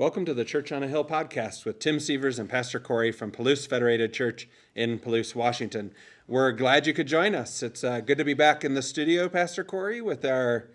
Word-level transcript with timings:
Welcome 0.00 0.24
to 0.24 0.32
the 0.32 0.46
Church 0.46 0.72
on 0.72 0.82
a 0.82 0.88
Hill 0.88 1.04
podcast 1.04 1.66
with 1.66 1.78
Tim 1.78 2.00
Sievers 2.00 2.38
and 2.38 2.48
Pastor 2.48 2.80
Corey 2.80 3.12
from 3.12 3.30
Palouse 3.30 3.68
Federated 3.68 4.14
Church 4.14 4.48
in 4.74 4.98
Palouse, 4.98 5.34
Washington. 5.34 5.92
We're 6.26 6.52
glad 6.52 6.86
you 6.86 6.94
could 6.94 7.06
join 7.06 7.34
us. 7.34 7.62
It's 7.62 7.84
uh, 7.84 8.00
good 8.00 8.16
to 8.16 8.24
be 8.24 8.32
back 8.32 8.64
in 8.64 8.72
the 8.72 8.80
studio, 8.80 9.28
Pastor 9.28 9.62
Corey, 9.62 10.00
with 10.00 10.24
our 10.24 10.70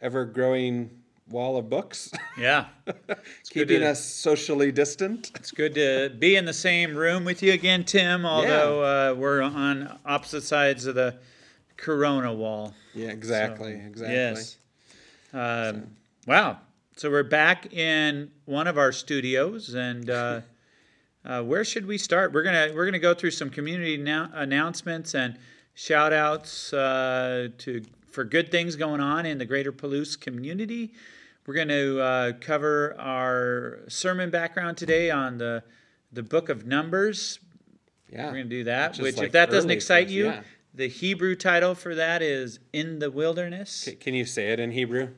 ever 0.00 0.24
growing 0.24 1.02
wall 1.28 1.58
of 1.58 1.68
books. 1.68 2.10
Yeah. 2.38 2.68
Keeping 3.50 3.80
to- 3.80 3.90
us 3.90 4.02
socially 4.02 4.72
distant. 4.72 5.32
It's 5.34 5.50
good 5.50 5.74
to 5.74 6.08
be 6.18 6.36
in 6.36 6.46
the 6.46 6.54
same 6.54 6.96
room 6.96 7.26
with 7.26 7.42
you 7.42 7.52
again, 7.52 7.84
Tim, 7.84 8.24
although 8.24 8.82
uh, 8.82 9.14
we're 9.14 9.42
on 9.42 9.98
opposite 10.06 10.44
sides 10.44 10.86
of 10.86 10.94
the 10.94 11.18
corona 11.76 12.32
wall. 12.32 12.72
Yeah, 12.94 13.08
exactly. 13.08 13.72
So, 13.78 13.86
exactly. 13.86 14.14
Yes. 14.14 14.56
Um, 15.34 15.88
Wow. 16.26 16.58
So 16.98 17.10
we're 17.10 17.24
back 17.24 17.74
in 17.74 18.30
one 18.46 18.66
of 18.66 18.78
our 18.78 18.90
studios, 18.90 19.74
and 19.74 20.08
uh, 20.08 20.40
uh, 21.26 21.42
where 21.42 21.62
should 21.62 21.84
we 21.84 21.98
start? 21.98 22.32
We're 22.32 22.42
gonna 22.42 22.72
we're 22.74 22.86
gonna 22.86 22.98
go 22.98 23.12
through 23.12 23.32
some 23.32 23.50
community 23.50 23.98
now- 23.98 24.30
announcements 24.32 25.14
and 25.14 25.38
shout 25.74 26.14
outs 26.14 26.72
uh, 26.72 27.48
to 27.58 27.82
for 28.10 28.24
good 28.24 28.50
things 28.50 28.76
going 28.76 29.02
on 29.02 29.26
in 29.26 29.36
the 29.36 29.44
Greater 29.44 29.72
Palouse 29.72 30.18
community. 30.18 30.94
We're 31.46 31.52
going 31.52 31.68
to 31.68 32.00
uh, 32.00 32.32
cover 32.40 32.96
our 32.98 33.80
sermon 33.88 34.30
background 34.30 34.78
today 34.78 35.10
on 35.10 35.36
the 35.36 35.62
the 36.12 36.22
Book 36.22 36.48
of 36.48 36.66
Numbers. 36.66 37.40
Yeah. 38.10 38.24
We're 38.28 38.32
going 38.32 38.44
to 38.44 38.56
do 38.56 38.64
that. 38.64 38.92
Which 38.92 39.02
Which, 39.02 39.16
like 39.18 39.26
if 39.26 39.32
that 39.32 39.50
doesn't 39.50 39.70
excite 39.70 40.06
first, 40.06 40.14
you, 40.14 40.24
yeah. 40.26 40.40
the 40.72 40.88
Hebrew 40.88 41.36
title 41.36 41.74
for 41.74 41.94
that 41.94 42.22
is 42.22 42.58
"In 42.72 43.00
the 43.00 43.10
Wilderness." 43.10 43.70
C- 43.70 43.96
Can 43.96 44.14
you 44.14 44.24
say 44.24 44.50
it 44.50 44.58
in 44.58 44.70
Hebrew? 44.70 45.10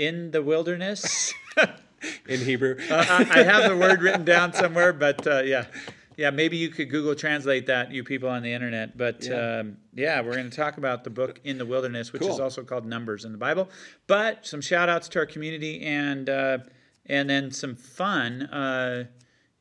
In 0.00 0.30
the 0.30 0.42
wilderness. 0.42 1.32
In 2.28 2.40
Hebrew. 2.40 2.76
Uh, 2.90 3.04
I 3.08 3.40
I 3.40 3.42
have 3.42 3.68
the 3.70 3.76
word 3.76 4.00
written 4.00 4.24
down 4.24 4.52
somewhere, 4.54 4.92
but 4.94 5.26
uh, 5.26 5.42
yeah, 5.44 5.66
yeah. 6.16 6.30
Maybe 6.30 6.56
you 6.56 6.70
could 6.70 6.88
Google 6.90 7.14
translate 7.14 7.66
that, 7.66 7.92
you 7.92 8.02
people 8.04 8.28
on 8.30 8.42
the 8.42 8.52
internet. 8.52 8.96
But 8.96 9.24
Yeah. 9.24 9.58
um, 9.60 9.76
yeah 9.94 10.22
we're 10.22 10.32
going 10.32 10.48
to 10.48 10.56
talk 10.56 10.78
about 10.78 11.04
the 11.04 11.10
book 11.10 11.40
in 11.44 11.58
the 11.58 11.66
wilderness, 11.66 12.12
which 12.14 12.22
is 12.22 12.40
also 12.40 12.62
called 12.62 12.86
Numbers 12.86 13.26
in 13.26 13.32
the 13.32 13.38
Bible. 13.38 13.68
But 14.06 14.46
some 14.46 14.62
shout 14.62 14.88
outs 14.88 15.08
to 15.10 15.18
our 15.18 15.26
community 15.26 15.82
and 15.82 16.30
uh, 16.30 16.58
and 17.04 17.28
then 17.28 17.50
some 17.50 17.76
fun. 17.76 18.42
Uh, 18.44 19.04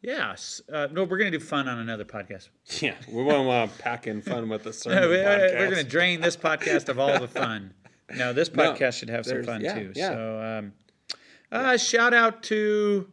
yes, 0.02 0.62
uh, 0.72 0.88
no, 0.94 1.04
we're 1.04 1.18
going 1.18 1.32
to 1.32 1.38
do 1.38 1.44
fun 1.44 1.68
on 1.68 1.80
another 1.80 2.06
podcast. 2.06 2.48
yeah, 2.82 2.96
we 3.12 3.22
won't 3.22 3.48
want 3.48 3.76
to 3.76 3.82
pack 3.84 4.08
in 4.08 4.22
fun 4.22 4.48
with 4.48 4.64
the 4.64 4.70
Uh, 4.70 4.74
sermon 4.74 5.04
podcast. 5.10 5.60
we're 5.60 5.66
going 5.72 5.84
to 5.86 5.92
drain 5.92 6.22
this 6.22 6.38
podcast 6.38 6.88
of 6.88 6.98
all 7.00 7.20
the 7.20 7.28
fun. 7.28 7.74
No, 8.16 8.34
this 8.34 8.54
No, 8.54 8.74
podcast 8.74 8.94
should 9.00 9.10
have 9.10 9.26
some 9.26 9.44
fun 9.44 9.62
yeah, 9.62 9.76
too. 9.76 9.94
yeah. 9.96 10.10
So, 10.10 10.42
um, 10.42 10.74
uh, 11.52 11.78
shout 11.78 12.14
out 12.14 12.44
to 12.44 13.08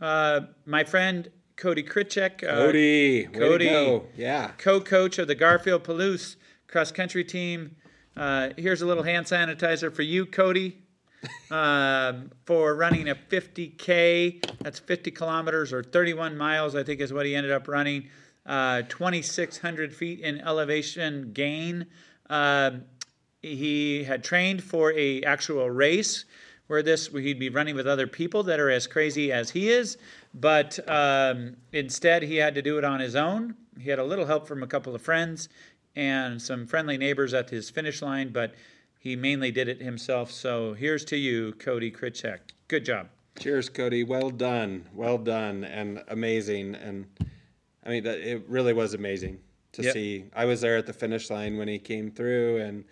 uh, 0.00 0.40
my 0.66 0.84
friend 0.84 1.30
Cody 1.56 1.82
Kritchek, 1.82 2.42
uh, 2.42 2.56
Cody. 2.56 3.24
Cody. 3.26 4.00
Yeah. 4.16 4.52
co-coach 4.58 5.18
of 5.18 5.28
the 5.28 5.34
Garfield 5.34 5.84
Palouse 5.84 6.36
cross 6.66 6.90
country 6.92 7.24
team. 7.24 7.76
Uh, 8.16 8.50
here's 8.56 8.82
a 8.82 8.86
little 8.86 9.02
hand 9.02 9.26
sanitizer 9.26 9.94
for 9.94 10.02
you, 10.02 10.26
Cody, 10.26 10.78
um, 11.50 12.30
for 12.46 12.74
running 12.74 13.08
a 13.08 13.14
50k. 13.14 14.42
That's 14.62 14.78
50 14.78 15.10
kilometers 15.10 15.72
or 15.72 15.82
31 15.82 16.36
miles, 16.36 16.74
I 16.74 16.82
think, 16.82 17.00
is 17.00 17.12
what 17.12 17.26
he 17.26 17.34
ended 17.34 17.52
up 17.52 17.68
running. 17.68 18.08
Uh, 18.46 18.82
2,600 18.88 19.94
feet 19.94 20.20
in 20.20 20.40
elevation 20.40 21.32
gain. 21.32 21.86
Um, 22.28 22.84
he 23.42 24.04
had 24.04 24.22
trained 24.22 24.62
for 24.62 24.92
a 24.92 25.22
actual 25.22 25.70
race 25.70 26.24
where 26.66 26.82
this 26.82 27.12
where 27.12 27.22
he'd 27.22 27.38
be 27.38 27.48
running 27.48 27.74
with 27.74 27.86
other 27.86 28.06
people 28.06 28.42
that 28.44 28.60
are 28.60 28.70
as 28.70 28.86
crazy 28.86 29.32
as 29.32 29.50
he 29.50 29.68
is 29.70 29.96
but 30.34 30.78
um, 30.88 31.56
instead 31.72 32.22
he 32.22 32.36
had 32.36 32.54
to 32.54 32.62
do 32.62 32.78
it 32.78 32.84
on 32.84 33.00
his 33.00 33.16
own 33.16 33.54
he 33.78 33.90
had 33.90 33.98
a 33.98 34.04
little 34.04 34.26
help 34.26 34.46
from 34.46 34.62
a 34.62 34.66
couple 34.66 34.94
of 34.94 35.02
friends 35.02 35.48
and 35.96 36.40
some 36.40 36.66
friendly 36.66 36.96
neighbors 36.96 37.34
at 37.34 37.50
his 37.50 37.70
finish 37.70 38.02
line 38.02 38.28
but 38.30 38.54
he 38.98 39.16
mainly 39.16 39.50
did 39.50 39.68
it 39.68 39.80
himself 39.80 40.30
so 40.30 40.74
here's 40.74 41.04
to 41.04 41.16
you 41.16 41.52
cody 41.54 41.90
kritchek 41.90 42.38
good 42.68 42.84
job 42.84 43.08
Cheers, 43.38 43.70
Cody. 43.70 44.04
Well 44.04 44.28
done. 44.28 44.84
Well 44.92 45.16
done 45.16 45.64
and 45.64 46.02
amazing. 46.08 46.74
And 46.74 47.06
I 47.86 47.88
mean, 47.88 48.04
it 48.04 48.42
really 48.48 48.74
was 48.74 48.92
amazing 48.92 49.38
to 49.72 49.82
Yep. 49.82 49.92
see. 49.94 50.24
I 50.34 50.44
was 50.44 50.60
there 50.60 50.76
at 50.76 50.84
the 50.86 50.92
finish 50.92 51.30
line 51.30 51.56
when 51.56 51.68
he 51.68 51.78
came 51.78 52.10
through, 52.10 52.58
and 52.58 52.84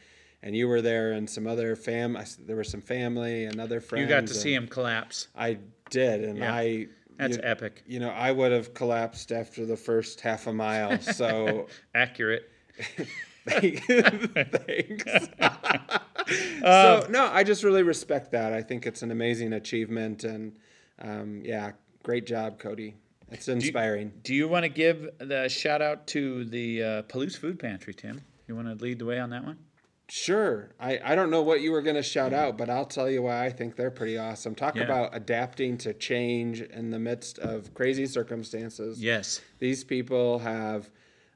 and 0.42 0.54
you 0.56 0.68
were 0.68 0.80
there, 0.82 1.12
and 1.12 1.28
some 1.28 1.46
other 1.46 1.74
fam. 1.76 2.16
I 2.16 2.24
there 2.46 2.56
was 2.56 2.68
some 2.68 2.82
family 2.82 3.44
and 3.44 3.60
other 3.60 3.80
friends. 3.80 4.02
you 4.02 4.08
got 4.08 4.26
to 4.26 4.34
see 4.34 4.54
him 4.54 4.66
collapse 4.68 5.28
I 5.36 5.58
did, 5.90 6.24
and 6.24 6.38
Yeah. 6.38 6.54
I. 6.54 6.86
that's 7.16 7.36
you, 7.36 7.42
epic 7.42 7.82
you 7.86 7.98
know, 8.00 8.10
I 8.10 8.30
would 8.32 8.52
have 8.52 8.74
collapsed 8.74 9.32
after 9.32 9.66
the 9.66 9.76
first 9.76 10.20
half 10.20 10.46
a 10.46 10.52
mile. 10.52 10.98
So 11.00 11.66
accurate 11.94 12.50
Thanks. 13.48 15.28
Um, 16.28 16.62
so 16.62 17.06
no, 17.08 17.30
I 17.32 17.42
just 17.42 17.64
really 17.64 17.82
respect 17.82 18.32
that. 18.32 18.52
I 18.52 18.60
think 18.60 18.86
it's 18.86 19.00
an 19.00 19.10
amazing 19.10 19.54
achievement, 19.54 20.24
and 20.24 20.54
um, 21.00 21.40
yeah, 21.42 21.72
great 22.02 22.26
job, 22.26 22.58
Cody. 22.58 22.96
It's 23.30 23.48
inspiring. 23.48 24.12
do 24.24 24.34
you 24.34 24.46
want 24.46 24.64
to 24.64 24.68
give 24.68 25.08
the 25.18 25.48
shout 25.48 25.80
out 25.80 26.06
to 26.08 26.44
the 26.44 26.82
uh, 26.82 27.02
Palouse 27.04 27.34
Food 27.38 27.58
Pantry, 27.58 27.94
Tim? 27.94 28.20
You 28.46 28.54
want 28.56 28.68
to 28.68 28.74
lead 28.84 28.98
the 28.98 29.06
way 29.06 29.18
on 29.18 29.30
that 29.30 29.42
one? 29.42 29.56
Sure. 30.08 30.70
I, 30.80 30.98
I 31.04 31.14
don't 31.14 31.30
know 31.30 31.42
what 31.42 31.60
you 31.60 31.70
were 31.70 31.82
going 31.82 31.96
to 31.96 32.02
shout 32.02 32.32
out, 32.32 32.56
but 32.56 32.70
I'll 32.70 32.86
tell 32.86 33.10
you 33.10 33.22
why 33.22 33.44
I 33.44 33.50
think 33.50 33.76
they're 33.76 33.90
pretty 33.90 34.16
awesome. 34.16 34.54
Talk 34.54 34.76
Yeah. 34.76 34.84
about 34.84 35.14
adapting 35.14 35.76
to 35.78 35.92
change 35.92 36.62
in 36.62 36.90
the 36.90 36.98
midst 36.98 37.38
of 37.38 37.74
crazy 37.74 38.06
circumstances. 38.06 39.02
Yes. 39.02 39.42
These 39.58 39.84
people 39.84 40.38
have, 40.38 40.88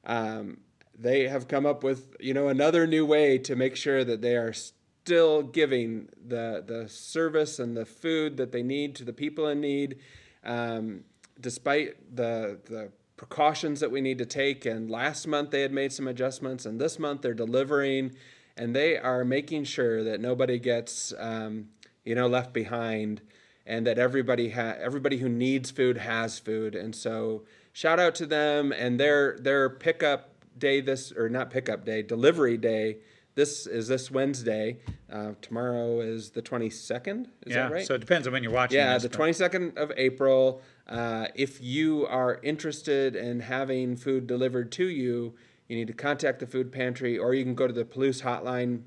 um, 0.04 0.58
they 0.98 1.28
have 1.28 1.48
come 1.48 1.66
up 1.66 1.84
with 1.84 2.16
you 2.20 2.32
know 2.34 2.48
another 2.48 2.86
new 2.86 3.04
way 3.04 3.38
to 3.38 3.56
make 3.56 3.76
sure 3.76 4.04
that 4.04 4.20
they 4.22 4.36
are 4.36 4.52
still 4.52 5.42
giving 5.42 6.08
the 6.26 6.62
the 6.66 6.88
service 6.88 7.58
and 7.58 7.76
the 7.76 7.84
food 7.86 8.36
that 8.36 8.52
they 8.52 8.62
need 8.62 8.94
to 8.96 9.04
the 9.04 9.12
people 9.12 9.48
in 9.48 9.60
need, 9.60 9.98
um, 10.44 11.04
despite 11.40 12.14
the 12.14 12.58
the 12.66 12.90
precautions 13.16 13.80
that 13.80 13.90
we 13.90 14.00
need 14.00 14.18
to 14.18 14.26
take. 14.26 14.64
And 14.66 14.90
last 14.90 15.26
month 15.26 15.50
they 15.50 15.62
had 15.62 15.72
made 15.72 15.92
some 15.92 16.08
adjustments, 16.08 16.66
and 16.66 16.80
this 16.80 16.98
month 16.98 17.22
they're 17.22 17.34
delivering, 17.34 18.14
and 18.56 18.74
they 18.76 18.96
are 18.98 19.24
making 19.24 19.64
sure 19.64 20.02
that 20.04 20.20
nobody 20.20 20.58
gets 20.58 21.12
um, 21.18 21.68
you 22.04 22.14
know 22.14 22.26
left 22.26 22.52
behind 22.52 23.20
and 23.66 23.86
that 23.86 23.98
everybody 23.98 24.50
ha- 24.50 24.76
everybody 24.80 25.18
who 25.18 25.28
needs 25.28 25.70
food 25.70 25.98
has 25.98 26.38
food 26.38 26.74
and 26.74 26.94
so 26.94 27.42
shout 27.72 27.98
out 28.00 28.14
to 28.14 28.26
them 28.26 28.72
and 28.72 28.98
their 28.98 29.36
their 29.38 29.68
pickup 29.70 30.30
day 30.58 30.80
this 30.80 31.12
or 31.12 31.28
not 31.28 31.50
pickup 31.50 31.84
day 31.84 32.02
delivery 32.02 32.56
day 32.56 32.96
this 33.34 33.66
is 33.66 33.88
this 33.88 34.10
wednesday 34.10 34.76
uh, 35.10 35.30
tomorrow 35.40 36.00
is 36.00 36.30
the 36.30 36.42
22nd 36.42 37.26
is 37.46 37.54
yeah. 37.54 37.62
that 37.68 37.72
right 37.72 37.86
So 37.86 37.94
it 37.94 38.00
depends 38.00 38.26
on 38.26 38.32
when 38.32 38.42
you're 38.42 38.52
watching. 38.52 38.76
yeah 38.78 38.94
this, 38.94 39.04
the 39.04 39.08
but- 39.08 39.18
22nd 39.18 39.76
of 39.76 39.92
april 39.96 40.60
uh, 40.88 41.28
if 41.34 41.62
you 41.62 42.06
are 42.08 42.40
interested 42.42 43.14
in 43.16 43.40
having 43.40 43.96
food 43.96 44.26
delivered 44.26 44.70
to 44.72 44.84
you 44.86 45.34
you 45.72 45.78
need 45.78 45.86
to 45.86 45.94
contact 45.94 46.38
the 46.38 46.46
food 46.46 46.70
pantry 46.70 47.16
or 47.16 47.32
you 47.32 47.44
can 47.44 47.54
go 47.54 47.66
to 47.66 47.72
the 47.72 47.84
Palouse 47.84 48.22
hotline 48.22 48.82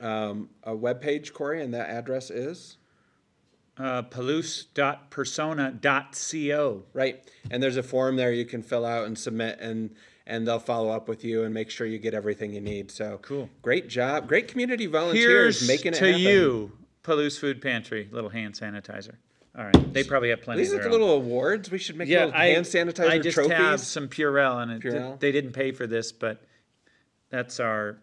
um, 0.00 0.48
a 0.64 0.72
webpage 0.72 1.32
corey 1.32 1.62
and 1.62 1.72
that 1.74 1.88
address 1.88 2.28
is 2.28 2.76
uh, 3.78 4.02
palouse.persona.co. 4.02 6.82
Right. 6.92 7.30
And 7.50 7.62
there's 7.62 7.76
a 7.76 7.82
form 7.82 8.16
there 8.16 8.32
you 8.32 8.44
can 8.44 8.62
fill 8.62 8.84
out 8.84 9.06
and 9.06 9.16
submit 9.16 9.58
and 9.60 9.94
and 10.26 10.46
they'll 10.46 10.58
follow 10.58 10.90
up 10.90 11.08
with 11.08 11.24
you 11.24 11.44
and 11.44 11.54
make 11.54 11.70
sure 11.70 11.86
you 11.86 11.98
get 11.98 12.12
everything 12.12 12.52
you 12.52 12.60
need. 12.60 12.90
So 12.90 13.18
Cool. 13.22 13.48
Great 13.62 13.88
job. 13.88 14.28
Great 14.28 14.48
community 14.48 14.86
volunteers 14.86 15.60
Here's 15.60 15.68
making 15.68 15.92
it 15.94 15.98
to 15.98 16.06
happen. 16.08 16.20
you, 16.20 16.72
Palouse 17.04 17.38
Food 17.38 17.62
Pantry, 17.62 18.08
little 18.10 18.30
hand 18.30 18.54
sanitizer. 18.54 19.14
All 19.58 19.64
right, 19.64 19.92
they 19.92 20.04
probably 20.04 20.30
have 20.30 20.40
plenty. 20.40 20.62
These 20.62 20.72
of 20.72 20.80
are 20.80 20.82
the 20.84 20.90
little 20.90 21.14
awards. 21.14 21.68
We 21.68 21.78
should 21.78 21.96
make 21.96 22.08
yeah. 22.08 22.26
little 22.26 22.40
I, 22.40 22.50
hand 22.50 22.64
sanitizer 22.64 23.10
I 23.10 23.18
just 23.18 23.34
trophies. 23.34 23.56
have 23.56 23.80
some 23.80 24.08
Purell, 24.08 24.62
and 24.62 24.70
it, 24.70 24.80
Purell? 24.80 25.18
they 25.18 25.32
didn't 25.32 25.52
pay 25.52 25.72
for 25.72 25.88
this, 25.88 26.12
but 26.12 26.44
that's 27.30 27.58
our 27.58 27.98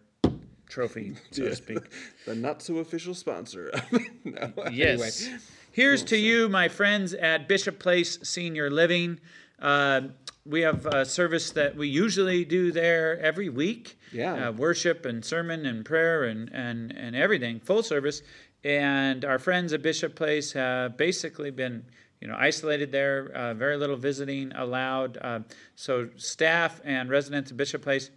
trophy, 0.68 1.14
so 1.30 1.44
to 1.44 1.56
speak. 1.56 1.78
the 2.26 2.34
not 2.34 2.60
so 2.60 2.76
official 2.78 3.14
sponsor. 3.14 3.72
no, 4.24 4.52
Yes. 4.70 5.26
Anyway. 5.26 5.40
Here's 5.72 6.02
to 6.04 6.16
you, 6.16 6.48
my 6.48 6.68
friends 6.68 7.14
at 7.14 7.48
Bishop 7.48 7.78
Place 7.78 8.18
Senior 8.22 8.70
Living. 8.70 9.20
Uh, 9.58 10.02
we 10.46 10.62
have 10.62 10.86
a 10.86 11.04
service 11.04 11.50
that 11.50 11.76
we 11.76 11.88
usually 11.88 12.44
do 12.44 12.72
there 12.72 13.18
every 13.20 13.48
week. 13.48 13.98
Yeah. 14.12 14.48
Uh, 14.48 14.52
worship 14.52 15.04
and 15.04 15.24
sermon 15.24 15.66
and 15.66 15.84
prayer 15.84 16.24
and, 16.24 16.50
and, 16.52 16.92
and 16.96 17.16
everything, 17.16 17.60
full 17.60 17.82
service. 17.82 18.22
And 18.66 19.24
our 19.24 19.38
friends 19.38 19.72
at 19.72 19.80
Bishop 19.80 20.16
Place 20.16 20.52
have 20.54 20.96
basically 20.96 21.52
been, 21.52 21.84
you 22.20 22.26
know, 22.26 22.34
isolated 22.36 22.90
there, 22.90 23.30
uh, 23.32 23.54
very 23.54 23.76
little 23.76 23.96
visiting 23.96 24.50
allowed. 24.56 25.18
Uh, 25.18 25.40
so 25.76 26.08
staff 26.16 26.80
and 26.84 27.08
residents 27.08 27.52
of 27.52 27.56
Bishop 27.56 27.80
Place 27.80 28.10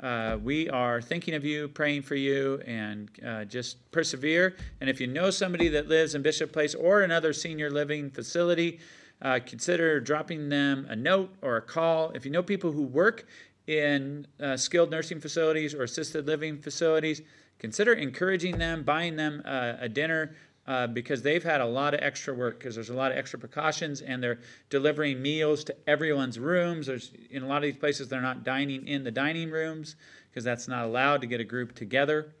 uh, 0.00 0.36
we 0.42 0.68
are 0.68 1.00
thinking 1.00 1.34
of 1.34 1.44
you, 1.44 1.68
praying 1.68 2.02
for 2.02 2.16
you, 2.16 2.60
and 2.66 3.08
uh, 3.24 3.44
just 3.44 3.76
persevere. 3.92 4.56
And 4.80 4.90
if 4.90 5.00
you 5.00 5.06
know 5.06 5.30
somebody 5.30 5.68
that 5.68 5.88
lives 5.88 6.16
in 6.16 6.22
Bishop 6.22 6.52
Place 6.52 6.74
or 6.74 7.02
another 7.02 7.32
senior 7.32 7.70
living 7.70 8.10
facility, 8.10 8.80
uh, 9.20 9.38
consider 9.46 10.00
dropping 10.00 10.48
them 10.48 10.86
a 10.90 10.96
note 10.96 11.32
or 11.40 11.56
a 11.56 11.62
call. 11.62 12.10
If 12.10 12.24
you 12.24 12.32
know 12.32 12.42
people 12.42 12.72
who 12.72 12.82
work 12.82 13.28
in 13.66 14.26
uh, 14.40 14.56
skilled 14.56 14.90
nursing 14.90 15.20
facilities 15.20 15.74
or 15.74 15.82
assisted 15.82 16.26
living 16.26 16.58
facilities, 16.58 17.22
consider 17.58 17.92
encouraging 17.92 18.58
them, 18.58 18.82
buying 18.82 19.16
them 19.16 19.42
uh, 19.44 19.74
a 19.78 19.88
dinner. 19.88 20.34
Uh, 20.64 20.86
because 20.86 21.22
they've 21.22 21.42
had 21.42 21.60
a 21.60 21.66
lot 21.66 21.92
of 21.92 21.98
extra 22.04 22.32
work 22.32 22.60
because 22.60 22.76
there's 22.76 22.90
a 22.90 22.94
lot 22.94 23.10
of 23.10 23.18
extra 23.18 23.36
precautions 23.36 24.00
and 24.00 24.22
they're 24.22 24.38
delivering 24.70 25.20
meals 25.20 25.64
to 25.64 25.74
everyone's 25.88 26.38
rooms. 26.38 26.86
There's 26.86 27.10
in 27.30 27.42
a 27.42 27.48
lot 27.48 27.56
of 27.56 27.62
these 27.64 27.76
places 27.76 28.08
they're 28.08 28.20
not 28.20 28.44
dining 28.44 28.86
in 28.86 29.02
the 29.02 29.10
dining 29.10 29.50
rooms 29.50 29.96
because 30.30 30.44
that's 30.44 30.68
not 30.68 30.84
allowed 30.84 31.20
to 31.22 31.26
get 31.26 31.40
a 31.40 31.44
group 31.44 31.74
together. 31.74 32.32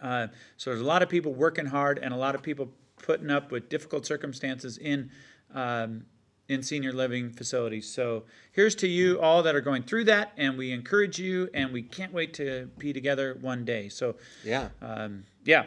Uh, 0.00 0.28
so 0.56 0.70
there's 0.70 0.80
a 0.80 0.86
lot 0.86 1.02
of 1.02 1.10
people 1.10 1.34
working 1.34 1.66
hard 1.66 1.98
and 1.98 2.14
a 2.14 2.16
lot 2.16 2.34
of 2.34 2.42
people 2.42 2.72
putting 3.02 3.30
up 3.30 3.52
with 3.52 3.68
difficult 3.68 4.06
circumstances 4.06 4.78
in 4.78 5.10
um, 5.54 6.06
in 6.52 6.62
senior 6.62 6.92
living 6.92 7.30
facilities. 7.32 7.88
So 7.88 8.24
here's 8.52 8.74
to 8.76 8.86
you 8.88 9.20
all 9.20 9.42
that 9.42 9.54
are 9.54 9.60
going 9.60 9.82
through 9.82 10.04
that, 10.04 10.32
and 10.36 10.56
we 10.58 10.72
encourage 10.72 11.18
you, 11.18 11.48
and 11.54 11.72
we 11.72 11.82
can't 11.82 12.12
wait 12.12 12.34
to 12.34 12.68
be 12.78 12.92
together 12.92 13.36
one 13.40 13.64
day. 13.64 13.88
So 13.88 14.16
Yeah. 14.44 14.68
um, 14.80 15.24
yeah, 15.44 15.66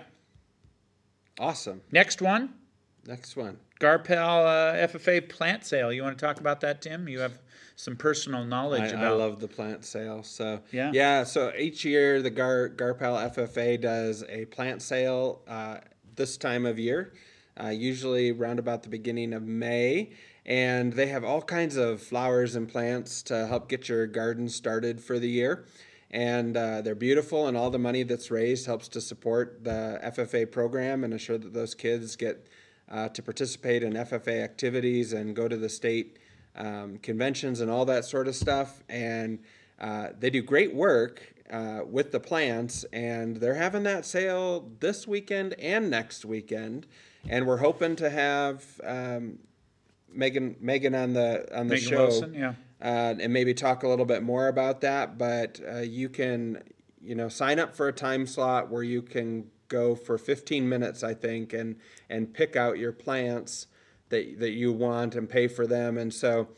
Awesome. 1.40 1.82
next 1.92 2.22
one, 2.22 2.54
Next 3.08 3.36
one. 3.36 3.60
Garpal 3.80 4.10
uh, 4.74 4.88
FFA 4.88 5.30
plant 5.30 5.64
sale. 5.64 5.94
You 5.94 6.02
want 6.02 6.18
to 6.18 6.26
talk 6.26 6.40
about 6.40 6.60
that, 6.62 6.82
Tim? 6.82 7.08
You 7.08 7.20
have 7.20 7.38
some 7.76 7.96
personal 7.96 8.44
knowledge 8.44 8.82
I, 8.82 8.88
about. 8.88 9.04
I 9.04 9.10
love 9.10 9.40
the 9.40 9.48
plant 9.48 9.86
sale. 9.86 10.24
So 10.24 10.62
Yeah. 10.72 10.90
yeah. 10.92 11.24
So 11.24 11.52
each 11.56 11.86
year 11.86 12.24
the 12.24 12.32
Gar 12.32 12.70
Garpal 12.70 13.32
FFA 13.36 13.80
does 13.80 14.24
a 14.28 14.46
plant 14.46 14.82
sale 14.82 15.44
uh, 15.48 15.78
this 16.16 16.36
time 16.36 16.66
of 16.66 16.80
year, 16.80 17.14
uh, 17.64 17.68
usually 17.68 18.32
around 18.32 18.58
about 18.58 18.82
the 18.82 18.90
beginning 18.90 19.34
of 19.34 19.44
May, 19.44 20.14
and 20.46 20.94
they 20.94 21.08
have 21.08 21.24
all 21.24 21.42
kinds 21.42 21.76
of 21.76 22.02
flowers 22.02 22.56
and 22.56 22.70
plants 22.70 23.24
to 23.24 23.48
help 23.48 23.68
get 23.68 23.90
your 23.90 24.06
garden 24.06 24.48
started 24.48 25.02
for 25.02 25.18
the 25.18 25.30
year. 25.30 25.66
And 26.12 26.56
uh, 26.56 26.82
they're 26.82 26.96
beautiful, 26.96 27.48
and 27.48 27.58
all 27.58 27.70
the 27.70 27.80
money 27.80 28.04
that's 28.04 28.30
raised 28.30 28.68
helps 28.68 28.88
to 28.90 29.02
support 29.02 29.64
the 29.64 30.00
FFA 30.04 30.50
program 30.50 31.04
and 31.04 31.12
ensure 31.12 31.38
that 31.38 31.54
those 31.54 31.74
kids 31.74 32.16
get 32.16 32.48
uh, 32.90 33.10
to 33.10 33.24
participate 33.24 33.84
in 33.84 33.94
FFA 33.94 34.44
activities 34.44 35.14
and 35.14 35.36
go 35.36 35.48
to 35.48 35.58
the 35.58 35.68
state 35.68 36.20
um, 36.56 37.00
conventions 37.00 37.60
and 37.60 37.72
all 37.72 37.86
that 37.86 38.06
sort 38.06 38.28
of 38.28 38.36
stuff. 38.36 38.84
And 38.88 39.40
uh, 39.80 40.10
they 40.18 40.30
do 40.30 40.42
great 40.42 40.74
work 40.74 41.34
uh, 41.52 41.82
with 41.86 42.12
the 42.12 42.20
plants, 42.20 42.86
and 42.94 43.38
they're 43.38 43.56
having 43.56 43.84
that 43.84 44.06
sale 44.06 44.70
this 44.80 45.08
weekend 45.08 45.54
and 45.60 45.90
next 45.90 46.24
weekend. 46.24 46.86
And 47.28 47.48
we're 47.48 47.58
hoping 47.58 47.96
to 47.98 48.10
have 48.10 48.64
um, 48.84 49.40
Megan 50.16 50.56
Megan 50.60 50.96
on 50.96 51.14
the 51.14 51.48
on 51.58 51.68
the 51.68 51.76
Megan 51.76 51.90
show 51.90 52.08
Wilson, 52.08 52.34
yeah. 52.34 52.54
uh, 52.82 53.16
and 53.20 53.32
maybe 53.34 53.54
talk 53.54 53.84
a 53.84 53.88
little 53.88 54.06
bit 54.06 54.24
more 54.24 54.48
about 54.48 54.82
that. 54.82 55.18
But 55.18 55.60
uh, 55.68 55.80
you 55.80 56.10
can, 56.10 56.64
you 57.02 57.16
know, 57.16 57.30
sign 57.30 57.60
up 57.60 57.76
for 57.76 57.88
a 57.88 57.94
time 57.94 58.26
slot 58.26 58.70
where 58.70 58.84
you 58.84 59.02
can 59.02 59.46
go 59.68 59.96
for 59.96 60.18
15 60.18 60.68
minutes, 60.70 61.04
I 61.04 61.14
think, 61.14 61.54
and 61.54 61.76
and 62.10 62.34
pick 62.34 62.56
out 62.56 62.78
your 62.78 62.92
plants 62.92 63.68
that 64.10 64.40
that 64.40 64.52
you 64.52 64.72
want 64.72 65.16
and 65.16 65.30
pay 65.30 65.48
for 65.48 65.66
them. 65.68 65.98
And 65.98 66.14
so, 66.14 66.50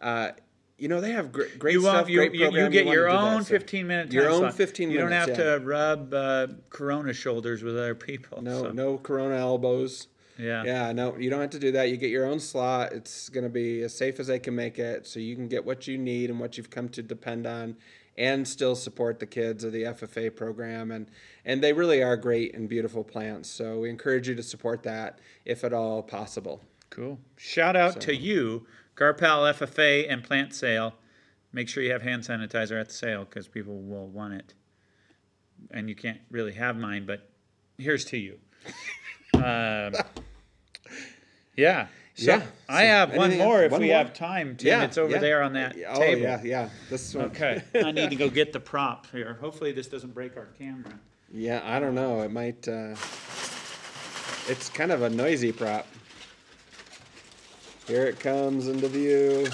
uh, 0.00 0.32
you 0.78 0.88
know, 0.88 1.00
they 1.00 1.12
have 1.12 1.30
great, 1.30 1.58
great 1.58 1.74
You, 1.74 1.82
stuff. 1.82 2.08
you, 2.08 2.18
great 2.18 2.34
you, 2.34 2.44
you 2.46 2.68
get 2.70 2.86
wanna 2.86 2.96
your 2.96 3.10
that, 3.10 3.20
own 3.20 3.44
so- 3.44 3.50
15 3.50 3.86
minute 3.86 4.12
Your 4.12 4.30
own 4.30 4.40
slot. 4.40 4.54
15 4.54 4.90
You 4.90 4.98
don't 4.98 5.12
have 5.12 5.28
yeah. 5.28 5.34
to 5.34 5.58
rub 5.58 6.14
uh, 6.14 6.46
Corona 6.70 7.12
shoulders 7.12 7.62
with 7.62 7.76
other 7.76 7.94
people. 7.94 8.42
No, 8.42 8.62
so, 8.62 8.70
no 8.72 8.96
Corona 8.98 9.36
elbows. 9.36 10.08
Yeah. 10.40 10.64
Yeah, 10.64 10.92
no, 10.92 11.16
you 11.16 11.28
don't 11.28 11.40
have 11.40 11.50
to 11.50 11.58
do 11.58 11.72
that. 11.72 11.90
You 11.90 11.96
get 11.96 12.10
your 12.10 12.24
own 12.24 12.40
slot. 12.40 12.92
It's 12.92 13.28
going 13.28 13.44
to 13.44 13.50
be 13.50 13.82
as 13.82 13.94
safe 13.94 14.18
as 14.18 14.26
they 14.26 14.38
can 14.38 14.54
make 14.54 14.78
it, 14.78 15.06
so 15.06 15.20
you 15.20 15.36
can 15.36 15.48
get 15.48 15.64
what 15.64 15.86
you 15.86 15.98
need 15.98 16.30
and 16.30 16.40
what 16.40 16.56
you've 16.56 16.70
come 16.70 16.88
to 16.90 17.02
depend 17.02 17.46
on, 17.46 17.76
and 18.16 18.48
still 18.48 18.74
support 18.74 19.20
the 19.20 19.26
kids 19.26 19.64
of 19.64 19.72
the 19.72 19.82
FFA 19.82 20.34
program. 20.34 20.90
And 20.90 21.08
and 21.44 21.62
they 21.62 21.72
really 21.72 22.02
are 22.02 22.16
great 22.16 22.54
and 22.54 22.68
beautiful 22.68 23.04
plants. 23.04 23.50
So 23.50 23.80
we 23.80 23.90
encourage 23.90 24.28
you 24.28 24.34
to 24.34 24.42
support 24.42 24.82
that 24.84 25.18
if 25.44 25.62
at 25.62 25.72
all 25.74 26.02
possible. 26.02 26.62
Cool. 26.88 27.18
Shout 27.36 27.76
out 27.76 28.00
to 28.02 28.16
you, 28.16 28.66
Garpal 28.96 29.52
FFA 29.54 30.06
and 30.08 30.24
Plant 30.24 30.54
Sale. 30.54 30.94
Make 31.52 31.68
sure 31.68 31.82
you 31.82 31.92
have 31.92 32.02
hand 32.02 32.22
sanitizer 32.22 32.80
at 32.80 32.88
the 32.88 32.94
sale 32.94 33.24
because 33.24 33.48
people 33.48 33.80
will 33.82 34.06
want 34.06 34.34
it. 34.34 34.54
And 35.70 35.88
you 35.88 35.94
can't 35.94 36.20
really 36.30 36.52
have 36.52 36.76
mine, 36.76 37.06
but 37.06 37.28
here's 37.76 38.04
to 38.06 38.16
you. 38.16 38.38
um, 39.34 39.92
yeah. 41.56 41.86
So 42.14 42.32
Yeah. 42.36 42.42
I 42.68 42.82
So 42.82 42.86
have 42.88 43.14
one 43.16 43.38
more 43.38 43.62
if 43.64 43.72
one 43.72 43.80
we 43.80 43.88
more? 43.88 43.96
have 43.96 44.12
time, 44.12 44.56
Tim. 44.56 44.82
it's 44.82 44.98
over 44.98 45.12
yeah. 45.12 45.18
there 45.18 45.42
on 45.42 45.52
that 45.54 45.76
Oh 45.88 45.98
table. 45.98 46.20
yeah, 46.22 46.40
yeah. 46.42 46.68
This 46.90 47.14
one. 47.14 47.26
Okay. 47.26 47.62
I 47.74 47.92
need 47.92 48.10
to 48.10 48.16
go 48.16 48.28
get 48.28 48.52
the 48.52 48.60
prop 48.60 49.06
here. 49.10 49.38
Hopefully 49.40 49.72
this 49.72 49.86
doesn't 49.86 50.12
break 50.14 50.36
our 50.36 50.46
camera. 50.58 50.92
Yeah, 51.32 51.60
I 51.64 51.78
don't 51.80 51.94
know. 51.94 52.20
It 52.22 52.30
might. 52.32 52.66
Uh, 52.66 52.94
it's 54.48 54.68
kind 54.68 54.90
of 54.92 55.02
a 55.02 55.10
noisy 55.10 55.52
prop. 55.52 55.86
Here 57.86 58.06
it 58.06 58.18
comes 58.20 58.68
into 58.68 58.88
view. 58.88 59.46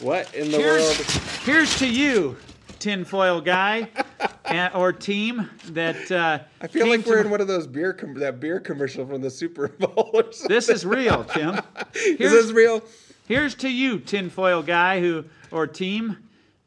What 0.00 0.34
in 0.34 0.50
the 0.50 0.58
Here's, 0.58 0.82
world? 0.82 0.96
here's 1.44 1.78
to 1.78 1.86
you, 1.88 2.36
tinfoil 2.80 3.40
guy 3.40 3.88
and, 4.54 4.74
or 4.74 4.92
team 4.92 5.48
that 5.70 6.10
uh, 6.10 6.38
I 6.60 6.66
feel 6.66 6.88
like 6.88 7.04
we're 7.06 7.16
my- 7.16 7.20
in 7.22 7.30
one 7.30 7.40
of 7.40 7.48
those 7.48 7.66
beer 7.66 7.92
com- 7.92 8.14
that 8.14 8.40
beer 8.40 8.60
commercial 8.60 9.06
from 9.06 9.20
the 9.20 9.30
Super 9.30 9.68
Bowl 9.78 10.10
or 10.14 10.32
something. 10.32 10.48
This 10.54 10.68
is 10.68 10.84
real, 10.86 11.24
Tim. 11.24 11.60
This 11.94 12.32
is 12.32 12.46
this 12.46 12.52
real? 12.52 12.82
here's 13.28 13.54
to 13.56 13.68
you, 13.70 13.98
tinfoil 13.98 14.62
guy 14.62 15.00
who 15.00 15.24
or 15.50 15.66
team 15.66 16.16